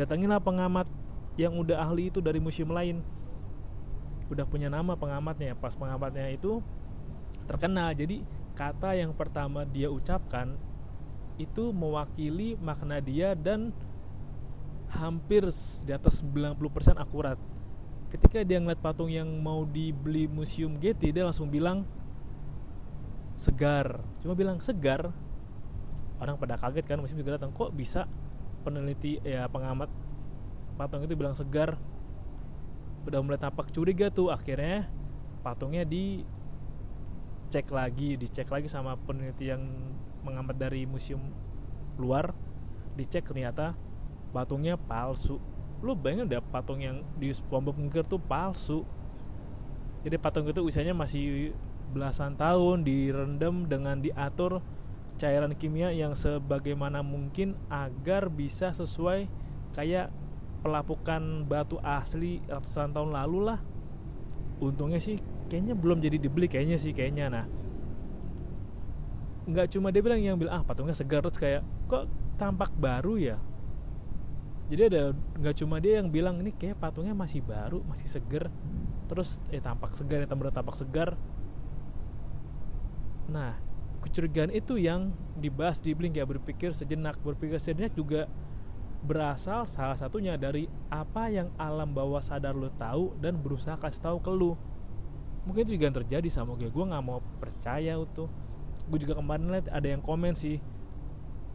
Datangilah 0.00 0.40
pengamat 0.40 0.88
yang 1.36 1.56
udah 1.56 1.84
ahli 1.84 2.08
itu 2.08 2.24
dari 2.24 2.40
museum 2.40 2.72
lain 2.72 3.04
udah 4.28 4.44
punya 4.44 4.68
nama 4.68 4.94
pengamatnya 4.94 5.56
pas 5.56 5.72
pengamatnya 5.72 6.28
itu 6.32 6.60
terkenal. 7.48 7.92
Jadi 7.96 8.22
kata 8.52 8.96
yang 8.96 9.16
pertama 9.16 9.64
dia 9.64 9.88
ucapkan 9.88 10.56
itu 11.38 11.70
mewakili 11.70 12.58
makna 12.58 12.98
dia 12.98 13.32
dan 13.32 13.70
hampir 14.90 15.46
di 15.84 15.92
atas 15.92 16.20
90% 16.24 16.98
akurat. 16.98 17.38
Ketika 18.08 18.40
dia 18.40 18.56
ngeliat 18.56 18.80
patung 18.80 19.12
yang 19.12 19.28
mau 19.40 19.68
dibeli 19.68 20.24
museum 20.24 20.76
Getty 20.80 21.12
dia 21.12 21.28
langsung 21.28 21.52
bilang 21.52 21.84
segar. 23.36 24.00
Cuma 24.24 24.34
bilang 24.34 24.58
segar? 24.58 25.12
Orang 26.18 26.40
pada 26.40 26.58
kaget 26.58 26.84
kan 26.88 26.98
museum 26.98 27.20
juga 27.20 27.38
datang 27.38 27.54
kok 27.54 27.70
bisa 27.70 28.10
peneliti 28.66 29.22
ya 29.22 29.46
pengamat 29.46 29.86
patung 30.74 31.06
itu 31.06 31.14
bilang 31.14 31.38
segar 31.38 31.78
udah 33.08 33.24
mulai 33.24 33.40
tampak 33.40 33.72
curiga 33.72 34.12
tuh 34.12 34.28
akhirnya 34.28 34.84
patungnya 35.40 35.88
dicek 35.88 37.64
lagi 37.72 38.20
dicek 38.20 38.52
lagi 38.52 38.68
sama 38.68 39.00
peneliti 39.00 39.48
yang 39.48 39.64
mengamat 40.20 40.60
dari 40.60 40.84
museum 40.84 41.20
luar. 41.96 42.36
Dicek 42.94 43.24
ternyata 43.24 43.72
patungnya 44.30 44.76
palsu. 44.76 45.40
Lu 45.80 45.94
bayangin 45.94 46.28
udah 46.28 46.42
patung 46.42 46.82
yang 46.82 47.00
di 47.16 47.32
Lombok 47.48 47.78
Ngger 47.78 48.04
tuh 48.04 48.20
palsu. 48.20 48.84
Jadi 50.02 50.18
patung 50.18 50.46
itu 50.46 50.60
usianya 50.62 50.94
masih 50.94 51.54
belasan 51.94 52.36
tahun 52.36 52.84
direndam 52.84 53.64
dengan 53.64 53.98
diatur 53.98 54.60
cairan 55.18 55.56
kimia 55.58 55.90
yang 55.90 56.14
sebagaimana 56.14 57.02
mungkin 57.02 57.58
agar 57.66 58.30
bisa 58.30 58.70
sesuai 58.70 59.26
kayak 59.74 60.12
pelapukan 60.60 61.46
batu 61.46 61.78
asli 61.80 62.42
ratusan 62.46 62.92
tahun 62.92 63.14
lalu 63.14 63.38
lah. 63.52 63.58
Untungnya 64.58 64.98
sih 64.98 65.18
kayaknya 65.46 65.78
belum 65.78 66.02
jadi 66.02 66.18
dibeli 66.18 66.50
kayaknya 66.50 66.78
sih 66.80 66.92
kayaknya. 66.92 67.30
Nah 67.30 67.44
nggak 69.48 69.72
cuma 69.72 69.88
dia 69.88 70.04
bilang 70.04 70.20
yang 70.20 70.36
bilang 70.36 70.60
ah 70.60 70.62
patungnya 70.66 70.94
segar. 70.94 71.22
Terus 71.24 71.38
kayak 71.40 71.62
kok 71.86 72.10
tampak 72.36 72.74
baru 72.74 73.16
ya? 73.16 73.36
Jadi 74.68 74.82
ada 74.92 75.16
nggak 75.16 75.56
cuma 75.64 75.80
dia 75.80 76.02
yang 76.02 76.12
bilang 76.12 76.36
ini 76.44 76.52
kayak 76.52 76.76
patungnya 76.76 77.16
masih 77.16 77.40
baru 77.40 77.80
masih 77.88 78.10
segar. 78.10 78.52
Terus 79.08 79.40
eh 79.48 79.62
tampak 79.62 79.96
segar 79.96 80.24
ya 80.24 80.28
tampak 80.28 80.52
tampak 80.52 80.76
segar. 80.76 81.16
Nah 83.32 83.56
kecurigaan 84.04 84.54
itu 84.54 84.78
yang 84.78 85.10
dibahas 85.34 85.82
di 85.82 85.90
Blink 85.96 86.18
ya 86.18 86.26
berpikir 86.28 86.70
sejenak 86.70 87.18
berpikir 87.18 87.58
sejenak 87.58 87.96
juga 87.98 88.30
berasal 88.98 89.64
salah 89.70 89.94
satunya 89.94 90.34
dari 90.34 90.66
apa 90.90 91.30
yang 91.30 91.54
alam 91.54 91.94
bawah 91.94 92.18
sadar 92.18 92.58
lo 92.58 92.68
tahu 92.74 93.14
dan 93.22 93.38
berusaha 93.38 93.78
kasih 93.78 94.02
tahu 94.10 94.18
ke 94.18 94.32
lo 94.34 94.58
mungkin 95.48 95.64
itu 95.64 95.80
juga 95.80 95.88
yang 95.88 95.96
terjadi 96.04 96.28
sama 96.28 96.52
gue 96.60 96.68
gue 96.68 96.84
nggak 96.84 97.04
mau 97.04 97.24
percaya 97.40 97.96
itu. 97.96 98.28
Gue 98.88 98.98
juga 99.00 99.16
kemarin 99.16 99.48
lihat 99.48 99.72
ada 99.72 99.88
yang 99.88 100.04
komen 100.04 100.36
sih 100.36 100.60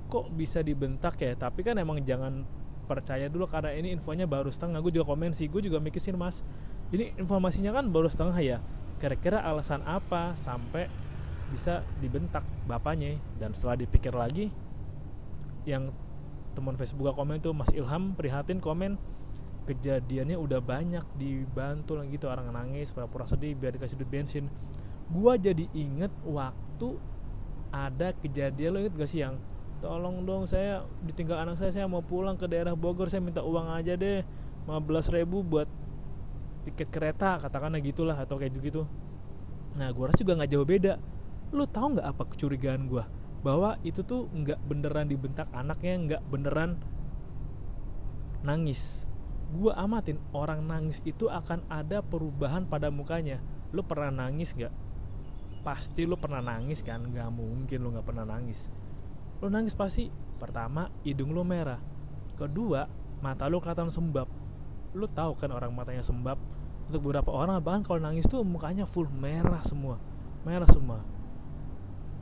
kok 0.10 0.34
bisa 0.34 0.66
dibentak 0.66 1.18
ya? 1.22 1.38
Tapi 1.38 1.62
kan 1.62 1.78
emang 1.78 2.02
jangan 2.02 2.42
percaya 2.90 3.30
dulu 3.30 3.46
karena 3.46 3.70
ini 3.78 3.94
infonya 3.94 4.26
baru 4.26 4.50
setengah. 4.50 4.82
Gue 4.82 4.90
juga 4.90 5.14
komen 5.14 5.38
sih 5.38 5.46
gue 5.46 5.62
juga 5.62 5.78
mikirin 5.78 6.18
mas 6.18 6.42
ini 6.90 7.14
informasinya 7.22 7.70
kan 7.70 7.86
baru 7.94 8.10
setengah 8.10 8.38
ya? 8.42 8.58
Kira-kira 8.98 9.46
alasan 9.46 9.86
apa 9.86 10.34
sampai 10.34 10.90
bisa 11.54 11.86
dibentak 12.02 12.42
bapaknya? 12.66 13.22
Dan 13.38 13.54
setelah 13.54 13.78
dipikir 13.78 14.14
lagi 14.14 14.50
yang 15.70 15.94
teman 16.54 16.78
Facebook 16.78 17.12
komen 17.14 17.42
tuh 17.42 17.52
Mas 17.52 17.74
Ilham 17.74 18.14
prihatin 18.14 18.62
komen. 18.62 18.96
Kejadiannya 19.64 20.36
udah 20.36 20.60
banyak 20.60 21.04
dibantu 21.16 21.96
lagi 21.96 22.16
gitu. 22.16 22.28
Orang 22.28 22.52
nangis 22.52 22.92
pura-pura 22.92 23.26
sedih 23.26 23.56
biar 23.56 23.76
dikasih 23.76 23.98
duit 24.00 24.12
bensin. 24.12 24.48
Gua 25.08 25.36
jadi 25.40 25.68
inget 25.74 26.12
waktu 26.24 27.00
ada 27.74 28.14
kejadian 28.22 28.70
lo 28.70 28.78
inget 28.86 28.94
gak 28.94 29.10
sih 29.10 29.26
yang 29.26 29.42
tolong 29.82 30.24
dong 30.24 30.46
saya 30.46 30.86
ditinggal 31.04 31.42
anak 31.42 31.58
saya 31.58 31.74
saya 31.74 31.86
mau 31.90 32.06
pulang 32.06 32.38
ke 32.38 32.46
daerah 32.46 32.78
Bogor 32.78 33.10
saya 33.10 33.20
minta 33.20 33.42
uang 33.42 33.68
aja 33.74 33.98
deh 33.98 34.22
15 34.70 35.18
ribu 35.18 35.42
buat 35.42 35.66
tiket 36.70 36.88
kereta 36.94 37.42
katakanlah 37.42 37.82
gitulah 37.84 38.16
atau 38.16 38.40
kayak 38.40 38.56
gitu 38.62 38.88
nah 39.74 39.90
gua 39.90 40.14
rasa 40.14 40.22
juga 40.22 40.38
nggak 40.38 40.52
jauh 40.54 40.68
beda. 40.70 40.94
Lu 41.50 41.66
tahu 41.66 41.98
nggak 41.98 42.08
apa 42.14 42.24
kecurigaan 42.30 42.86
gua 42.86 43.10
bahwa 43.44 43.76
itu 43.84 44.02
tuh 44.08 44.32
nggak 44.32 44.58
beneran 44.64 45.12
dibentak 45.12 45.52
anaknya 45.52 45.94
nggak 46.00 46.24
beneran 46.32 46.80
nangis. 48.42 49.06
Gue 49.54 49.70
amatin 49.76 50.18
orang 50.32 50.64
nangis 50.66 51.04
itu 51.06 51.28
akan 51.28 51.68
ada 51.68 52.00
perubahan 52.02 52.66
pada 52.66 52.90
mukanya. 52.90 53.44
Lu 53.76 53.84
pernah 53.84 54.10
nangis 54.10 54.56
nggak? 54.56 54.74
Pasti 55.62 56.08
lu 56.08 56.16
pernah 56.16 56.40
nangis 56.40 56.82
kan? 56.82 57.04
Nggak 57.04 57.30
mungkin 57.36 57.78
lu 57.84 57.94
nggak 57.94 58.08
pernah 58.08 58.26
nangis. 58.26 58.72
Lu 59.44 59.52
nangis 59.52 59.76
pasti 59.76 60.08
pertama 60.40 60.90
hidung 61.04 61.36
lu 61.36 61.44
merah. 61.44 61.84
Kedua 62.40 62.88
mata 63.20 63.46
lu 63.52 63.60
kelihatan 63.60 63.92
sembab. 63.92 64.32
Lu 64.96 65.06
tahu 65.06 65.36
kan 65.36 65.52
orang 65.52 65.70
matanya 65.76 66.02
sembab? 66.02 66.40
Untuk 66.88 67.12
beberapa 67.12 67.32
orang 67.32 67.60
bahkan 67.60 67.84
kalau 67.84 68.00
nangis 68.00 68.26
tuh 68.26 68.42
mukanya 68.48 68.88
full 68.88 69.12
merah 69.12 69.62
semua. 69.68 70.00
Merah 70.44 70.68
semua 70.68 71.13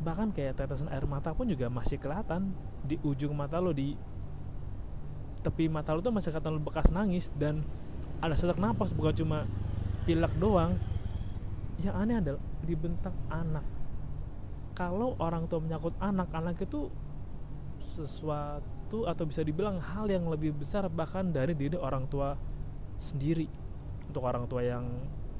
bahkan 0.01 0.33
kayak 0.33 0.57
tetesan 0.57 0.89
air 0.89 1.05
mata 1.05 1.31
pun 1.31 1.45
juga 1.45 1.69
masih 1.69 2.01
kelihatan. 2.01 2.51
Di 2.81 2.97
ujung 3.05 3.37
mata 3.37 3.61
lo 3.61 3.71
di 3.71 3.93
tepi 5.41 5.69
mata 5.69 5.93
lo 5.93 6.01
tuh 6.01 6.13
masih 6.13 6.33
kelihatan 6.33 6.61
bekas 6.61 6.89
nangis. 6.89 7.31
Dan 7.37 7.61
ada 8.21 8.33
sesak 8.33 8.57
napas 8.57 8.93
bukan 8.93 9.13
cuma 9.13 9.39
pilek 10.09 10.33
doang. 10.41 10.75
Yang 11.81 11.95
aneh 11.97 12.15
adalah 12.17 12.41
dibentak 12.65 13.15
anak. 13.29 13.65
Kalau 14.77 15.13
orang 15.21 15.45
tua 15.45 15.61
menyangkut 15.61 15.93
anak 16.01 16.29
anak 16.33 16.57
itu 16.61 16.89
sesuatu 17.81 19.09
atau 19.09 19.23
bisa 19.25 19.41
dibilang 19.41 19.81
hal 19.81 20.09
yang 20.09 20.25
lebih 20.29 20.53
besar 20.53 20.85
bahkan 20.89 21.29
dari 21.29 21.53
diri 21.53 21.77
orang 21.77 22.09
tua 22.09 22.33
sendiri. 22.97 23.45
Untuk 24.09 24.25
orang 24.25 24.45
tua 24.49 24.61
yang 24.65 24.85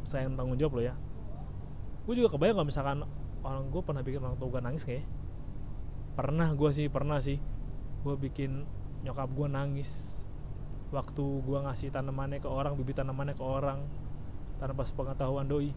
sayang 0.05 0.33
tanggung 0.33 0.57
jawab 0.57 0.77
lo 0.77 0.81
ya. 0.81 0.95
Gue 2.05 2.17
juga 2.17 2.33
kebayang 2.33 2.57
kalau 2.57 2.67
misalkan 2.67 2.99
orang 3.41 3.69
gue 3.73 3.81
pernah 3.81 4.01
bikin 4.05 4.21
orang 4.21 4.37
tua 4.37 4.49
gue 4.53 4.61
nangis 4.61 4.83
kayak 4.85 5.05
pernah 6.13 6.51
gue 6.53 6.69
sih 6.69 6.87
pernah 6.91 7.17
sih. 7.23 7.39
Gue 8.01 8.15
bikin 8.17 8.65
nyokap 9.05 9.29
gue 9.31 9.47
nangis. 9.47 10.21
Waktu 10.91 11.23
gue 11.23 11.59
ngasih 11.63 11.89
tanamannya 11.95 12.43
ke 12.43 12.49
orang 12.51 12.75
bibit 12.75 12.99
tanamannya 12.99 13.35
ke 13.37 13.43
orang 13.45 13.87
tanpa 14.59 14.83
sepengetahuan 14.83 15.47
doi. 15.47 15.71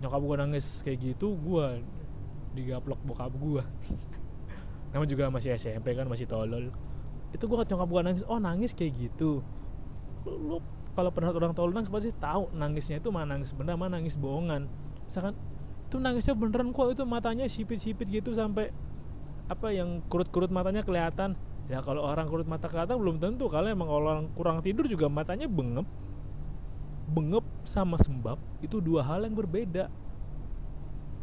Nyokap 0.00 0.20
gue 0.22 0.36
nangis 0.38 0.66
kayak 0.82 1.14
gitu 1.14 1.36
gue 1.36 1.84
digaplok 2.56 2.98
bokap 3.04 3.28
gue 3.36 3.60
nama 4.90 5.04
juga 5.04 5.28
masih 5.28 5.52
SMP 5.54 5.92
kan 5.92 6.08
masih 6.08 6.24
tolol. 6.24 6.72
Itu 7.30 7.44
gue 7.44 7.56
nyokap 7.60 7.88
gue 7.88 8.00
nangis 8.02 8.22
oh 8.24 8.40
nangis? 8.40 8.72
Kayak 8.72 8.96
gitu. 8.96 9.44
Lu, 10.24 10.32
lu 10.48 10.58
kalau 10.96 11.14
pernah 11.14 11.30
orang 11.30 11.54
tolol 11.54 11.70
nangis 11.76 11.92
pasti 11.92 12.10
tahu 12.10 12.50
nangisnya 12.56 12.98
itu 12.98 13.14
mana 13.14 13.38
nangis 13.38 13.54
bener 13.54 13.76
mana 13.76 14.00
nangis 14.00 14.16
bohongan. 14.16 14.66
Misalkan 15.06 15.36
itu 15.88 15.96
nangisnya 15.96 16.36
beneran 16.36 16.68
kok 16.76 16.92
itu 16.92 17.08
matanya 17.08 17.48
sipit-sipit 17.48 18.04
gitu 18.12 18.36
sampai 18.36 18.68
apa 19.48 19.72
yang 19.72 20.04
kurut-kurut 20.04 20.52
matanya 20.52 20.84
kelihatan. 20.84 21.32
Ya 21.72 21.80
kalau 21.80 22.04
orang 22.04 22.28
kurut 22.28 22.44
mata 22.44 22.68
kelihatan 22.68 23.00
belum 23.00 23.16
tentu 23.16 23.48
kalau 23.48 23.72
emang 23.72 23.88
orang 23.88 24.28
kurang 24.36 24.60
tidur 24.60 24.84
juga 24.84 25.08
matanya 25.08 25.48
bengep. 25.48 25.88
Bengep 27.08 27.44
sama 27.64 27.96
sembab 27.96 28.36
itu 28.60 28.84
dua 28.84 29.00
hal 29.00 29.24
yang 29.24 29.32
berbeda. 29.32 29.88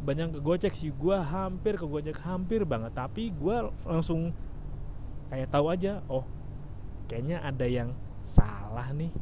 Banyak 0.02 0.42
kegocek 0.42 0.74
sih 0.74 0.90
gue 0.90 1.14
hampir 1.14 1.78
kegocek 1.78 2.18
hampir 2.26 2.66
banget. 2.66 2.90
Tapi 2.90 3.30
gue 3.30 3.56
langsung 3.86 4.34
kayak 5.30 5.46
tahu 5.46 5.70
aja 5.70 6.02
oh 6.10 6.26
kayaknya 7.06 7.38
ada 7.38 7.66
yang 7.70 7.94
salah 8.26 8.90
nih. 8.90 9.14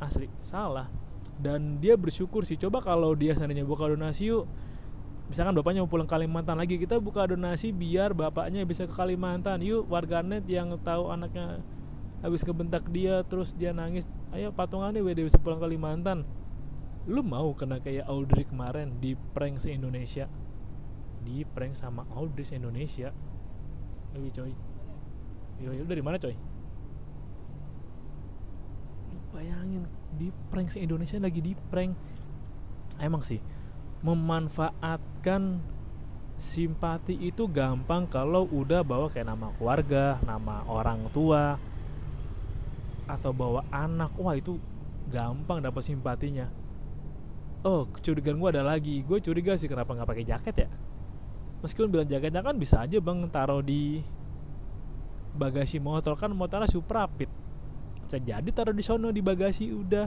Asli 0.00 0.32
salah 0.40 1.01
dan 1.42 1.82
dia 1.82 1.98
bersyukur 1.98 2.46
sih 2.46 2.54
coba 2.54 2.78
kalau 2.78 3.18
dia 3.18 3.34
seandainya 3.34 3.66
buka 3.66 3.90
donasi 3.90 4.30
yuk. 4.30 4.46
Misalkan 5.26 5.58
bapaknya 5.58 5.82
mau 5.82 5.90
pulang 5.90 6.06
Kalimantan 6.06 6.54
lagi 6.54 6.78
kita 6.78 7.02
buka 7.02 7.26
donasi 7.26 7.74
biar 7.74 8.14
bapaknya 8.14 8.62
bisa 8.62 8.86
ke 8.86 8.94
Kalimantan. 8.94 9.58
Yuk 9.58 9.90
warganet 9.90 10.46
yang 10.46 10.70
tahu 10.86 11.10
anaknya 11.10 11.58
habis 12.22 12.46
kebentak 12.46 12.86
dia 12.94 13.26
terus 13.26 13.50
dia 13.58 13.74
nangis 13.74 14.06
ayo 14.30 14.54
patungan 14.54 14.94
nih 14.94 15.02
dia 15.18 15.26
bisa 15.26 15.42
pulang 15.42 15.58
Kalimantan. 15.58 16.22
Lu 17.10 17.26
mau 17.26 17.50
kena 17.58 17.82
kayak 17.82 18.06
Audrey 18.06 18.46
kemarin 18.46 19.02
di 19.02 19.18
prank 19.34 19.58
se 19.58 19.74
Indonesia 19.74 20.30
di 21.26 21.42
prank 21.42 21.74
sama 21.74 22.06
Audrey 22.14 22.46
se 22.46 22.54
Indonesia 22.54 23.10
Ayo 24.12 24.28
coy. 24.28 24.52
Yo, 25.64 25.72
yo 25.72 25.84
dari 25.88 26.04
mana 26.04 26.20
coy? 26.20 26.36
Bayangin 29.32 29.88
di 30.12 30.28
prank 30.52 30.68
si 30.72 30.84
Indonesia 30.84 31.16
lagi 31.16 31.40
di 31.40 31.52
prank. 31.56 31.92
Emang 33.00 33.24
sih 33.24 33.40
memanfaatkan 34.02 35.62
simpati 36.34 37.14
itu 37.22 37.46
gampang 37.46 38.10
kalau 38.10 38.50
udah 38.50 38.82
bawa 38.82 39.06
kayak 39.06 39.30
nama 39.30 39.54
keluarga 39.54 40.18
nama 40.26 40.66
orang 40.66 41.06
tua 41.14 41.56
atau 43.06 43.30
bawa 43.34 43.64
anak. 43.70 44.12
Wah 44.18 44.36
itu 44.36 44.58
gampang 45.08 45.62
dapat 45.62 45.82
simpatinya. 45.82 46.50
Oh 47.62 47.86
kecurigaan 47.88 48.38
gue 48.38 48.50
ada 48.52 48.62
lagi. 48.66 49.02
Gue 49.06 49.22
curiga 49.22 49.54
sih 49.54 49.70
kenapa 49.70 49.94
nggak 49.94 50.08
pakai 50.08 50.24
jaket 50.26 50.54
ya. 50.66 50.70
Meskipun 51.62 51.94
bilang 51.94 52.10
jaketnya 52.10 52.42
kan 52.42 52.58
bisa 52.58 52.82
aja 52.82 52.98
bang 52.98 53.22
taruh 53.30 53.62
di 53.62 54.02
bagasi 55.38 55.78
motor. 55.78 56.18
Kan 56.18 56.34
motornya 56.34 56.66
super 56.66 57.06
rapid 57.06 57.41
bisa 58.12 58.28
jadi 58.28 58.50
taruh 58.52 58.76
di 58.76 58.84
sono 58.84 59.08
di 59.08 59.24
bagasi 59.24 59.72
udah. 59.72 60.04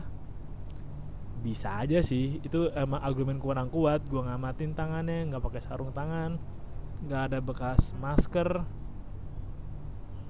Bisa 1.41 1.81
aja 1.81 2.05
sih 2.05 2.37
itu 2.45 2.69
emang 2.77 3.01
argumen 3.01 3.41
kurang 3.41 3.73
kuat 3.73 4.05
gue 4.05 4.21
ngamatin 4.21 4.77
tangannya 4.77 5.25
nggak 5.25 5.41
pakai 5.41 5.57
sarung 5.57 5.89
tangan 5.89 6.37
nggak 7.01 7.21
ada 7.33 7.41
bekas 7.41 7.97
masker. 7.97 8.61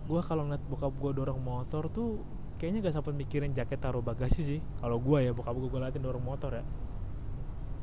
Gue 0.07 0.21
kalau 0.23 0.47
ngeliat 0.47 0.63
bokap 0.71 0.95
gue 0.95 1.11
dorong 1.19 1.43
motor 1.43 1.91
tuh 1.91 2.23
kayaknya 2.55 2.87
gak 2.87 2.95
sampai 2.95 3.11
mikirin 3.11 3.51
jaket 3.51 3.83
taruh 3.83 3.99
bagasi 3.99 4.39
sih. 4.39 4.59
Kalau 4.79 4.95
gue 5.03 5.27
ya 5.27 5.35
bokap 5.35 5.59
gue 5.59 5.67
gue 5.67 5.81
liatin 5.83 5.99
dorong 5.99 6.23
motor 6.23 6.55
ya. 6.55 6.63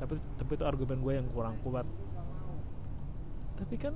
Tapi 0.01 0.17
tapi 0.41 0.57
itu 0.57 0.65
argumen 0.65 1.05
gue 1.05 1.21
yang 1.21 1.29
kurang 1.37 1.61
kuat. 1.61 1.85
Tapi 3.61 3.77
kan 3.77 3.93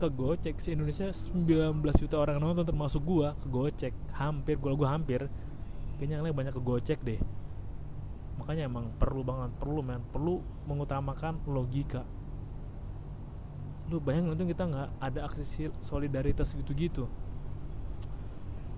kegocek 0.00 0.56
sih 0.56 0.72
Indonesia 0.72 1.12
19 1.12 1.84
juta 2.00 2.16
orang 2.16 2.40
nonton 2.40 2.64
termasuk 2.64 3.04
gue 3.04 3.28
kegocek 3.44 3.92
hampir 4.16 4.56
gue 4.56 4.72
gue 4.72 4.88
hampir. 4.88 5.20
Kayaknya 6.00 6.24
yang 6.24 6.36
banyak 6.36 6.54
kegocek 6.56 7.04
deh. 7.04 7.20
Makanya 8.40 8.72
emang 8.72 8.88
perlu 8.96 9.20
banget 9.20 9.52
perlu 9.60 9.84
men. 9.84 10.00
Perlu 10.08 10.40
mengutamakan 10.64 11.44
logika. 11.44 12.08
Lu 13.92 14.00
bayangin 14.00 14.32
untung 14.32 14.48
kita 14.48 14.64
nggak 14.64 14.88
ada 14.96 15.20
aksi 15.28 15.68
solidaritas 15.84 16.56
gitu-gitu. 16.56 17.04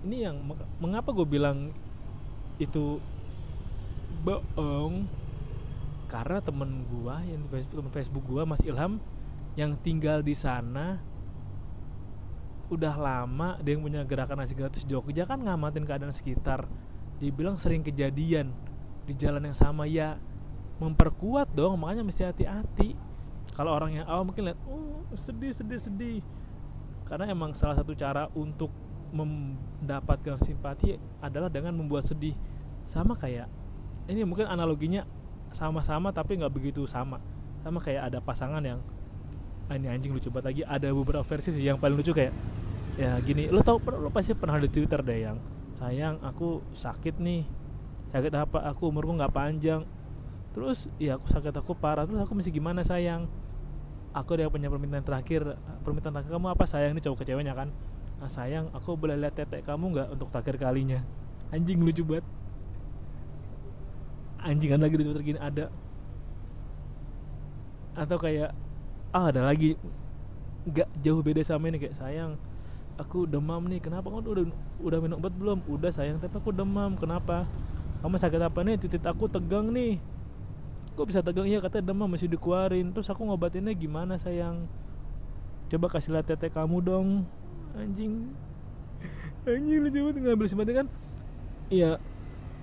Ini 0.03 0.27
yang 0.27 0.43
mengapa 0.83 1.15
gue 1.15 1.23
bilang 1.23 1.71
itu 2.59 2.99
bohong? 4.27 5.07
Karena 6.11 6.43
temen 6.43 6.83
gue 6.91 7.15
yang 7.31 7.41
Facebook 7.47 7.77
temen 7.79 7.93
Facebook 7.95 8.25
gue 8.27 8.43
Mas 8.43 8.61
Ilham 8.67 8.99
yang 9.53 9.77
tinggal 9.79 10.25
di 10.25 10.33
sana 10.33 11.12
udah 12.71 12.95
lama 12.95 13.59
dia 13.59 13.75
yang 13.75 13.83
punya 13.83 14.01
gerakan 14.07 14.39
nasi 14.39 14.55
gratis 14.55 14.87
Jogja 14.87 15.27
kan 15.27 15.39
ngamatin 15.39 15.83
keadaan 15.83 16.15
sekitar. 16.15 16.67
Dibilang 17.19 17.59
sering 17.59 17.83
kejadian 17.83 18.51
di 19.03 19.13
jalan 19.15 19.43
yang 19.43 19.57
sama 19.57 19.83
ya 19.83 20.15
memperkuat 20.79 21.51
dong 21.51 21.79
makanya 21.79 22.03
mesti 22.03 22.23
hati-hati. 22.27 22.95
Kalau 23.53 23.75
orang 23.75 24.01
yang 24.01 24.05
awam 24.07 24.31
mungkin 24.31 24.51
lihat 24.51 24.59
oh 24.65 25.03
sedih 25.13 25.53
sedih 25.53 25.79
sedih. 25.79 26.19
Karena 27.03 27.29
emang 27.29 27.51
salah 27.53 27.77
satu 27.77 27.93
cara 27.93 28.31
untuk 28.33 28.71
mendapatkan 29.13 30.41
simpati 30.41 30.97
adalah 31.21 31.51
dengan 31.51 31.77
membuat 31.77 32.07
sedih. 32.07 32.33
Sama 32.89 33.13
kayak 33.13 33.47
ini 34.09 34.25
mungkin 34.27 34.49
analoginya 34.49 35.07
sama-sama 35.53 36.09
tapi 36.09 36.41
nggak 36.41 36.51
begitu 36.51 36.83
sama. 36.89 37.21
Sama 37.61 37.79
kayak 37.79 38.11
ada 38.11 38.19
pasangan 38.19 38.59
yang 38.59 38.81
ah, 39.69 39.75
ini 39.77 39.87
anjing 39.87 40.11
lucu 40.11 40.33
banget 40.33 40.45
lagi. 40.49 40.61
Ada 40.65 40.89
beberapa 40.91 41.23
versi 41.23 41.53
sih 41.53 41.63
yang 41.63 41.77
paling 41.77 41.95
lucu 41.95 42.11
kayak 42.11 42.33
ya 42.93 43.17
gini 43.25 43.49
lo 43.49 43.65
tau 43.65 43.81
lo 43.81 44.13
pasti 44.13 44.37
pernah 44.37 44.61
di 44.61 44.69
twitter 44.69 45.01
deh 45.01 45.19
yang. 45.29 45.37
Sayang 45.73 46.21
aku 46.21 46.61
sakit 46.77 47.17
nih. 47.17 47.49
Sakit 48.13 48.29
apa? 48.37 48.61
Aku 48.69 48.93
umurku 48.93 49.09
nggak 49.17 49.33
panjang. 49.33 49.81
Terus 50.53 50.85
ya 51.01 51.17
aku 51.17 51.25
sakit 51.25 51.49
aku 51.57 51.73
parah. 51.73 52.05
Terus 52.05 52.21
aku 52.21 52.37
mesti 52.37 52.53
gimana 52.53 52.85
sayang? 52.85 53.25
Aku 54.13 54.37
dia 54.37 54.45
punya 54.53 54.69
permintaan 54.69 55.01
terakhir. 55.01 55.57
Permintaan 55.81 56.13
terakhir 56.13 56.29
kamu 56.37 56.47
apa 56.53 56.65
sayang? 56.69 56.93
Ini 56.93 57.01
cowok 57.01 57.25
kecewanya 57.25 57.57
kan? 57.57 57.73
Nah 58.21 58.29
sayang 58.29 58.69
aku 58.69 58.93
boleh 58.93 59.17
lihat 59.17 59.33
tetek 59.33 59.65
kamu 59.65 59.97
nggak 59.97 60.07
untuk 60.13 60.29
terakhir 60.29 60.61
kalinya? 60.61 61.01
Anjing 61.49 61.81
lucu 61.81 62.05
banget. 62.05 62.25
Anjing 64.45 64.77
ada 64.77 64.85
lagi 64.85 64.95
di 65.01 65.03
twitter 65.09 65.25
gini 65.25 65.39
ada. 65.41 65.73
Atau 67.97 68.21
kayak 68.21 68.53
ah 69.09 69.33
ada 69.33 69.41
lagi. 69.41 69.73
Nggak 70.69 70.89
jauh 71.01 71.25
beda 71.25 71.41
sama 71.41 71.73
ini. 71.73 71.81
Kayak 71.81 71.97
sayang 71.97 72.37
aku 72.97 73.25
demam 73.25 73.61
nih 73.65 73.81
kenapa? 73.81 74.09
Kamu 74.09 74.21
udah 74.21 74.45
udah 74.81 74.97
minum 75.01 75.17
obat 75.19 75.33
belum? 75.33 75.59
Udah 75.65 75.91
sayang 75.93 76.21
tapi 76.21 76.37
aku 76.37 76.53
demam. 76.53 76.93
Kenapa? 76.97 77.45
Kamu 78.03 78.15
sakit 78.19 78.41
apa 78.41 78.59
nih? 78.61 78.75
Titik 78.77 79.05
aku 79.05 79.25
tegang 79.31 79.71
nih. 79.71 79.97
Kok 80.93 81.05
bisa 81.09 81.25
tegang? 81.25 81.49
Iya 81.49 81.63
katanya 81.63 81.93
demam 81.93 82.09
masih 82.11 82.29
dikeluarin. 82.29 82.93
Terus 82.93 83.09
aku 83.09 83.25
ngobatinnya 83.25 83.73
gimana 83.73 84.19
sayang? 84.19 84.67
Coba 85.71 85.89
kasih 85.89 86.13
lihat 86.13 86.29
tete 86.29 86.53
kamu 86.53 86.77
dong. 86.85 87.07
Anjing. 87.73 88.29
Anjing 89.49 89.79
lu 89.81 89.89
coba 89.89 90.09
ngambil 90.13 90.47
simpati 90.47 90.71
kan? 90.75 90.87
Iya. 91.73 91.97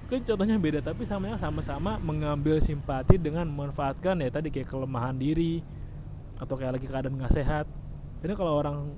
Kan 0.06 0.26
contohnya 0.26 0.58
beda 0.58 0.82
tapi 0.82 1.06
sama 1.06 1.34
sama-sama 1.38 1.98
mengambil 2.02 2.58
simpati 2.58 3.14
dengan 3.14 3.46
memanfaatkan 3.46 4.18
ya 4.18 4.30
tadi 4.30 4.50
kayak 4.50 4.66
kelemahan 4.66 5.14
diri 5.14 5.62
atau 6.34 6.58
kayak 6.58 6.78
lagi 6.78 6.86
keadaan 6.86 7.14
nggak 7.14 7.34
sehat. 7.34 7.66
Jadi 8.20 8.32
kalau 8.34 8.58
orang 8.58 8.90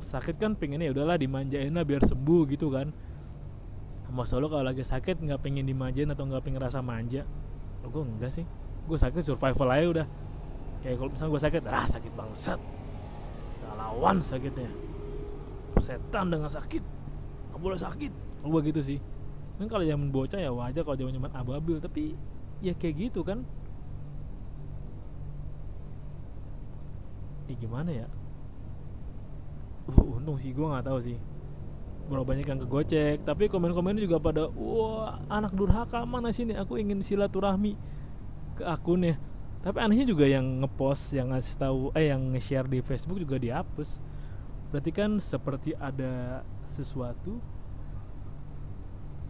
sakit 0.00 0.40
kan 0.40 0.56
pengennya 0.56 0.88
ya 0.88 0.92
udahlah 0.96 1.20
dimanjain 1.20 1.70
lah 1.76 1.84
biar 1.84 2.02
sembuh 2.02 2.42
gitu 2.48 2.72
kan. 2.72 2.90
Masa 4.10 4.42
lo 4.42 4.50
kalau 4.50 4.66
lagi 4.66 4.82
sakit 4.82 5.22
nggak 5.22 5.38
pengen 5.38 5.68
dimanjain 5.68 6.10
atau 6.10 6.26
nggak 6.26 6.42
pengen 6.42 6.58
rasa 6.58 6.82
manja? 6.82 7.22
Lo 7.84 7.92
gue 7.92 8.02
enggak 8.02 8.32
sih. 8.34 8.44
Gue 8.88 8.98
sakit 8.98 9.22
survival 9.22 9.68
aja 9.70 9.86
udah. 9.86 10.06
Kayak 10.82 10.96
kalau 10.98 11.10
misalnya 11.12 11.30
gue 11.30 11.42
sakit 11.46 11.62
ah 11.70 11.86
sakit 11.86 12.12
bangsat. 12.16 12.60
Gak 13.60 13.74
lawan 13.78 14.16
sakitnya. 14.18 14.72
Setan 15.78 16.26
dengan 16.32 16.50
sakit. 16.50 16.82
Nggak 17.52 17.60
boleh 17.60 17.78
sakit. 17.78 18.12
Gue 18.42 18.60
gitu 18.66 18.80
sih. 18.82 18.98
Kan 19.60 19.68
kalau 19.68 19.84
zaman 19.84 20.08
bocah 20.10 20.40
ya 20.40 20.50
wajar 20.50 20.82
kalau 20.82 20.96
zaman 20.96 21.14
zaman 21.14 21.32
ababil 21.36 21.76
tapi 21.78 22.16
ya 22.64 22.74
kayak 22.74 23.12
gitu 23.12 23.22
kan. 23.22 23.46
Ya 27.46 27.54
gimana 27.54 27.90
ya 27.94 28.19
untung 30.30 30.38
sih 30.38 30.54
gue 30.54 30.62
nggak 30.62 30.86
tahu 30.86 30.98
sih. 31.02 31.18
Berapa 32.06 32.22
banyak 32.22 32.46
yang 32.46 32.60
kegocek 32.62 33.26
tapi 33.26 33.50
komen-komennya 33.50 34.06
juga 34.06 34.22
pada 34.22 34.46
wah 34.54 35.18
anak 35.26 35.50
durhaka 35.58 36.06
mana 36.06 36.30
sini 36.30 36.54
aku 36.54 36.78
ingin 36.78 37.02
silaturahmi 37.02 37.74
ke 38.54 38.62
akunnya 38.62 39.18
tapi 39.66 39.82
anehnya 39.82 40.06
juga 40.06 40.30
yang 40.30 40.62
ngepost 40.62 41.18
yang 41.18 41.34
ngasih 41.34 41.54
tahu 41.58 41.78
eh 41.98 42.14
yang 42.14 42.30
nge-share 42.30 42.70
di 42.70 42.78
Facebook 42.78 43.18
juga 43.18 43.42
dihapus. 43.42 43.98
Berarti 44.70 44.90
kan 44.94 45.18
seperti 45.18 45.74
ada 45.74 46.46
sesuatu 46.62 47.42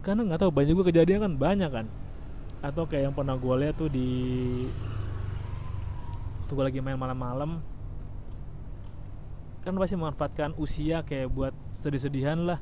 karena 0.05 0.21
nggak 0.29 0.41
tahu 0.45 0.53
banyak 0.53 0.77
juga 0.77 0.93
kejadian 0.93 1.25
kan? 1.25 1.33
Banyak 1.33 1.69
kan? 1.73 1.85
Atau 2.61 2.85
kayak 2.85 3.09
yang 3.09 3.15
pernah 3.17 3.33
gue 3.41 3.55
lihat 3.57 3.75
tuh 3.77 3.89
di 3.89 4.09
waktu 6.45 6.53
gue 6.53 6.65
lagi 6.67 6.79
main 6.83 6.99
malam-malam 6.99 7.63
kan 9.61 9.77
pasti 9.77 9.93
memanfaatkan 9.93 10.57
usia 10.57 11.05
kayak 11.05 11.29
buat 11.29 11.53
sedih-sedihan 11.73 12.37
lah. 12.49 12.59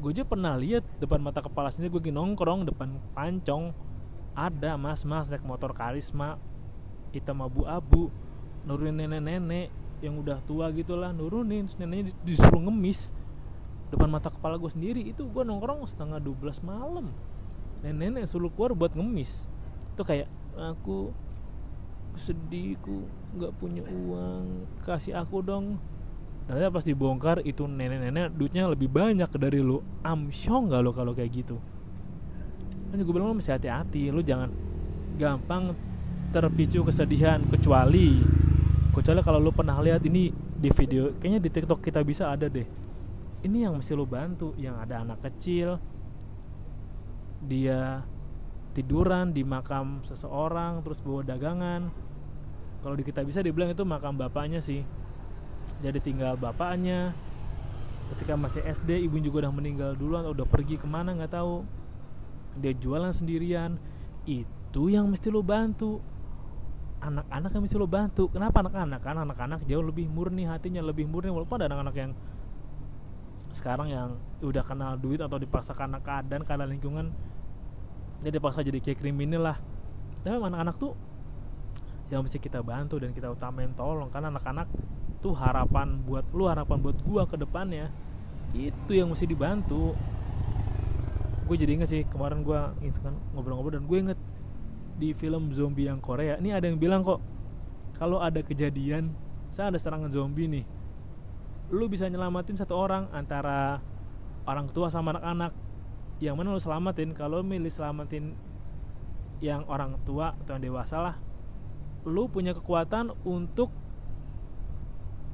Gue 0.00 0.12
aja 0.12 0.26
pernah 0.26 0.52
lihat 0.58 0.84
depan 1.00 1.22
mata 1.22 1.40
kepala 1.40 1.72
sendiri 1.72 1.96
gue 1.96 2.12
nongkrong 2.12 2.68
depan 2.68 3.00
pancong 3.16 3.72
ada 4.34 4.74
mas 4.74 5.06
mas 5.06 5.30
naik 5.30 5.46
motor 5.46 5.70
karisma 5.70 6.36
hitam 7.14 7.38
abu-abu 7.40 8.10
nurunin 8.66 9.06
nenek-nenek 9.06 9.70
yang 10.02 10.18
udah 10.18 10.42
tua 10.42 10.74
gitulah 10.74 11.14
nurunin 11.14 11.70
neneknya 11.78 12.10
disuruh 12.26 12.58
ngemis 12.58 13.14
depan 13.94 14.10
mata 14.10 14.28
kepala 14.28 14.60
gue 14.60 14.68
sendiri. 14.68 15.02
Itu 15.08 15.30
gue 15.30 15.46
nongkrong 15.46 15.86
setengah 15.88 16.20
12 16.20 16.60
malam. 16.66 17.14
Nenek-nenek 17.80 18.28
suruh 18.28 18.52
keluar 18.52 18.76
buat 18.76 18.92
ngemis. 18.92 19.46
Itu 19.94 20.02
kayak 20.02 20.28
aku 20.58 21.14
sedih 22.14 22.78
ku 22.78 23.06
nggak 23.34 23.52
punya 23.58 23.82
uang 23.82 24.70
kasih 24.86 25.18
aku 25.18 25.42
dong 25.42 25.82
ternyata 26.44 26.68
pas 26.68 26.84
dibongkar 26.84 27.40
itu 27.42 27.64
nenek-nenek 27.64 28.36
duitnya 28.36 28.68
lebih 28.68 28.92
banyak 28.92 29.28
dari 29.40 29.64
lu. 29.64 29.80
Amsyong 30.04 30.68
gak 30.68 30.80
lo 30.84 30.92
kalau 30.92 31.16
kayak 31.16 31.32
gitu? 31.32 31.56
Kan 32.92 33.00
gue 33.00 33.12
bilang 33.12 33.32
lo 33.32 33.36
mesti 33.36 33.50
hati-hati 33.50 34.12
lu 34.12 34.20
jangan 34.20 34.52
gampang 35.16 35.72
terpicu 36.34 36.82
kesedihan 36.82 37.38
kecuali 37.46 38.18
kecuali 38.90 39.20
kalau 39.22 39.38
lu 39.38 39.54
pernah 39.54 39.78
lihat 39.78 40.02
ini 40.06 40.30
di 40.34 40.70
video 40.70 41.14
kayaknya 41.18 41.40
di 41.42 41.50
TikTok 41.50 41.80
kita 41.82 42.04
bisa 42.04 42.30
ada 42.30 42.46
deh. 42.46 42.66
Ini 43.44 43.68
yang 43.68 43.76
mesti 43.76 43.92
lu 43.92 44.06
bantu 44.06 44.52
yang 44.60 44.78
ada 44.80 45.00
anak 45.00 45.24
kecil 45.24 45.76
dia 47.44 48.00
tiduran 48.72 49.30
di 49.30 49.44
makam 49.44 50.02
seseorang 50.04 50.82
terus 50.82 51.00
bawa 51.00 51.22
dagangan. 51.24 51.88
Kalau 52.84 52.94
di 52.94 53.04
kita 53.06 53.24
bisa 53.24 53.40
dibilang 53.40 53.72
itu 53.72 53.84
makam 53.86 54.16
bapaknya 54.18 54.60
sih 54.60 55.03
jadi 55.84 56.00
tinggal 56.00 56.40
bapaknya. 56.40 57.12
Ketika 58.08 58.40
masih 58.40 58.64
SD 58.64 59.04
ibu 59.04 59.20
juga 59.20 59.44
udah 59.44 59.52
meninggal 59.52 59.92
dulu 59.92 60.16
atau 60.16 60.32
udah 60.32 60.48
pergi 60.48 60.80
ke 60.80 60.88
mana 60.88 61.12
nggak 61.12 61.36
tahu. 61.36 61.60
Dia 62.56 62.72
jualan 62.72 63.12
sendirian. 63.12 63.76
Itu 64.24 64.88
yang 64.88 65.12
mesti 65.12 65.28
lo 65.28 65.44
bantu. 65.44 66.00
Anak-anak 67.04 67.50
yang 67.52 67.62
mesti 67.68 67.76
lo 67.76 67.84
bantu. 67.84 68.32
Kenapa 68.32 68.64
anak-anak? 68.64 69.00
Kan 69.04 69.16
anak-anak 69.20 69.60
jauh 69.68 69.84
lebih 69.84 70.08
murni 70.08 70.48
hatinya 70.48 70.80
lebih 70.80 71.04
murni. 71.04 71.28
Walaupun 71.28 71.60
ada 71.60 71.68
anak-anak 71.68 71.96
yang 72.00 72.12
sekarang 73.52 73.92
yang 73.92 74.08
udah 74.40 74.64
kenal 74.64 74.96
duit 74.96 75.20
atau 75.20 75.38
dipaksa 75.38 75.76
karena 75.78 76.02
keadaan 76.02 76.42
karena 76.42 76.66
lingkungan 76.66 77.14
dia 78.18 78.34
dipaksa 78.34 78.64
jadi 78.64 78.80
kayak 78.80 79.04
kriminal 79.04 79.52
lah. 79.52 79.58
Tapi 80.24 80.40
anak-anak 80.40 80.80
tuh 80.80 80.96
yang 82.08 82.24
mesti 82.24 82.40
kita 82.40 82.64
bantu 82.64 82.96
dan 82.96 83.12
kita 83.12 83.28
utamain 83.28 83.72
tolong. 83.76 84.08
Karena 84.08 84.32
anak-anak 84.32 84.68
tuh 85.24 85.32
harapan 85.32 86.04
buat 86.04 86.28
lu 86.36 86.44
harapan 86.44 86.76
buat 86.84 87.00
gua 87.00 87.24
ke 87.24 87.40
depannya 87.40 87.88
itu 88.52 88.92
yang 88.92 89.08
mesti 89.08 89.24
dibantu. 89.24 89.96
Gue 91.48 91.56
jadi 91.56 91.80
inget 91.80 91.88
sih 91.88 92.02
kemarin 92.04 92.44
gua 92.44 92.76
itu 92.84 93.00
kan 93.00 93.16
ngobrol-ngobrol 93.32 93.80
dan 93.80 93.84
gue 93.88 93.98
inget 93.98 94.20
di 95.00 95.16
film 95.16 95.50
zombie 95.50 95.88
yang 95.88 95.98
Korea 95.98 96.38
ini 96.38 96.54
ada 96.54 96.70
yang 96.70 96.78
bilang 96.78 97.02
kok 97.02 97.18
kalau 97.98 98.22
ada 98.22 98.44
kejadian 98.44 99.10
saya 99.50 99.74
ada 99.74 99.78
serangan 99.80 100.12
zombie 100.12 100.46
nih 100.46 100.64
lu 101.74 101.90
bisa 101.90 102.06
nyelamatin 102.06 102.54
satu 102.54 102.76
orang 102.76 103.10
antara 103.10 103.80
orang 104.44 104.68
tua 104.68 104.92
sama 104.92 105.16
anak-anak. 105.16 105.56
Yang 106.22 106.34
mana 106.38 106.54
lu 106.54 106.62
selamatin 106.62 107.10
kalau 107.10 107.42
milih 107.42 107.72
selamatin 107.72 108.38
yang 109.42 109.66
orang 109.66 109.98
tua 110.06 110.38
atau 110.38 110.54
yang 110.56 110.62
dewasa 110.62 111.02
lah 111.02 111.16
lu 112.04 112.28
punya 112.28 112.52
kekuatan 112.52 113.10
untuk 113.24 113.72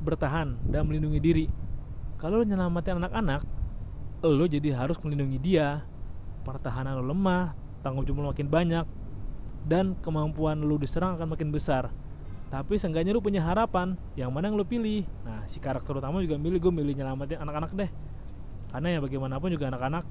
bertahan 0.01 0.57
dan 0.67 0.89
melindungi 0.89 1.21
diri. 1.21 1.47
Kalau 2.17 2.41
lu 2.41 2.45
nyelamatin 2.45 3.01
anak-anak 3.01 3.45
lu 4.25 4.45
jadi 4.45 4.77
harus 4.77 5.01
melindungi 5.01 5.41
dia. 5.41 5.85
Pertahanan 6.45 7.01
lu 7.01 7.13
lemah 7.13 7.57
tanggung 7.81 8.05
jawab 8.05 8.25
lu 8.25 8.29
makin 8.33 8.49
banyak 8.49 8.85
dan 9.65 9.97
kemampuan 10.05 10.61
lu 10.61 10.77
diserang 10.77 11.17
akan 11.17 11.37
makin 11.37 11.53
besar. 11.53 11.93
Tapi 12.51 12.77
seenggaknya 12.77 13.15
lu 13.15 13.23
punya 13.23 13.45
harapan 13.45 13.95
yang 14.19 14.35
mana 14.35 14.51
yang 14.51 14.59
lu 14.59 14.67
pilih. 14.67 15.07
Nah 15.23 15.45
si 15.47 15.63
karakter 15.63 15.97
utama 15.97 16.21
juga 16.21 16.37
milih 16.37 16.59
gue 16.59 16.73
milih 16.73 16.95
nyelamatin 16.97 17.41
anak-anak 17.41 17.71
deh. 17.77 17.91
Karena 18.73 18.89
ya 18.97 18.99
bagaimanapun 19.01 19.49
juga 19.53 19.71
anak-anak 19.73 20.05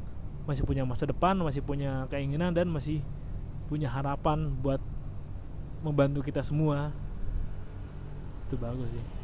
masih 0.47 0.65
punya 0.65 0.81
masa 0.81 1.05
depan 1.05 1.37
masih 1.37 1.61
punya 1.61 2.09
keinginan 2.09 2.49
dan 2.57 2.65
masih 2.73 3.05
punya 3.69 3.85
harapan 3.85 4.49
buat 4.49 4.81
membantu 5.85 6.25
kita 6.25 6.41
semua. 6.41 6.89
Itu 8.49 8.57
bagus 8.57 8.89
sih 8.89 9.18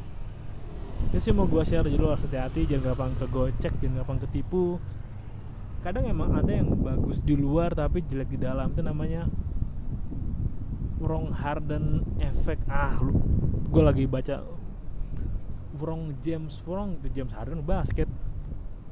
itu 1.12 1.18
sih 1.22 1.34
mau 1.34 1.46
gue 1.46 1.63
share 1.63 1.86
dulu 1.86 2.12
harus 2.12 2.26
hati-hati 2.26 2.65
jangan 2.65 2.94
gampang 2.94 3.13
kegocek 3.22 3.74
jangan 3.80 4.04
gampang 4.04 4.20
ketipu. 4.28 4.82
Kadang 5.86 6.10
emang 6.10 6.34
ada 6.34 6.50
yang 6.50 6.74
bagus 6.82 7.22
di 7.22 7.38
luar 7.38 7.78
tapi 7.78 8.02
jelek 8.02 8.34
di 8.34 8.39
dalam. 8.41 8.74
Itu 8.74 8.82
namanya 8.82 9.30
Wrong 10.98 11.30
Harden 11.30 12.02
Effect. 12.18 12.65
Ah 12.65 12.98
lu 12.98 13.22
gue 13.70 13.84
lagi 13.86 14.10
baca 14.10 14.41
Wrong 15.76 16.15
James 16.24 16.58
Wrong 16.65 16.98
itu 17.04 17.22
James 17.22 17.36
Harden 17.38 17.62
basket. 17.62 18.10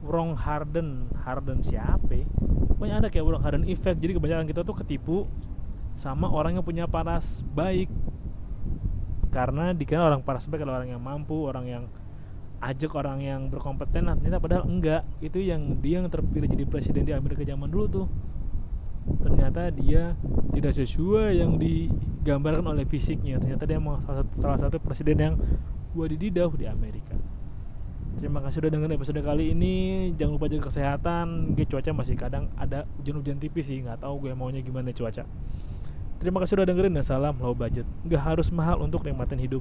Wrong 0.05 0.37
Harden. 0.37 1.09
Harden 1.23 1.65
siapa? 1.65 2.27
Pokoknya 2.77 3.01
ada 3.01 3.09
kayak 3.09 3.25
Wrong 3.25 3.41
Harden 3.41 3.65
Effect. 3.65 3.97
Jadi 3.97 4.13
kebanyakan 4.19 4.45
kita 4.45 4.61
tuh 4.61 4.75
ketipu 4.77 5.25
sama 5.97 6.29
orang 6.29 6.59
yang 6.59 6.65
punya 6.65 6.85
paras 6.85 7.41
baik. 7.57 7.89
Karena 9.33 9.73
dikira 9.73 10.05
orang 10.05 10.21
paras 10.21 10.45
baik 10.45 10.61
adalah 10.61 10.85
orang 10.85 10.93
yang 10.93 11.01
mampu 11.01 11.49
orang 11.49 11.65
yang 11.65 11.83
ajak 12.63 12.95
orang 12.95 13.19
yang 13.19 13.41
berkompeten 13.51 14.07
nah, 14.07 14.15
ternyata 14.15 14.39
padahal 14.39 14.63
enggak. 14.63 15.03
Itu 15.19 15.43
yang 15.43 15.83
dia 15.83 15.99
yang 15.99 16.07
terpilih 16.07 16.47
jadi 16.47 16.65
presiden 16.67 17.03
di 17.03 17.11
Amerika 17.11 17.43
zaman 17.43 17.67
dulu 17.67 17.85
tuh. 17.91 18.07
Ternyata 19.19 19.67
dia 19.75 20.15
tidak 20.55 20.71
sesuai 20.71 21.35
yang 21.35 21.59
digambarkan 21.59 22.63
oleh 22.63 22.87
fisiknya. 22.87 23.35
Ternyata 23.43 23.67
dia 23.67 23.79
mau 23.83 23.99
salah 23.99 24.23
satu, 24.23 24.31
salah 24.31 24.59
satu 24.59 24.77
presiden 24.79 25.15
yang 25.19 25.35
wadididaw 25.91 26.47
di 26.55 26.65
Amerika. 26.65 27.19
Terima 28.13 28.39
kasih 28.39 28.63
sudah 28.63 28.71
dengerin 28.71 28.95
episode 28.95 29.19
kali 29.19 29.51
ini. 29.51 29.75
Jangan 30.15 30.39
lupa 30.39 30.47
jaga 30.47 30.71
kesehatan. 30.71 31.57
Gue 31.59 31.67
cuaca 31.67 31.91
masih 31.91 32.15
kadang 32.15 32.47
ada 32.55 32.87
hujan-hujan 32.95 33.35
tipis 33.35 33.67
sih. 33.67 33.83
Nggak 33.83 34.07
tahu 34.07 34.23
gue 34.23 34.31
maunya 34.31 34.63
gimana 34.63 34.95
cuaca. 34.95 35.27
Terima 36.23 36.39
kasih 36.39 36.55
sudah 36.55 36.67
dengerin 36.71 36.95
dan 36.95 37.03
salam 37.03 37.35
low 37.43 37.51
budget. 37.51 37.83
Nggak 38.07 38.23
harus 38.23 38.47
mahal 38.55 38.79
untuk 38.79 39.03
nikmatin 39.03 39.43
hidup 39.43 39.59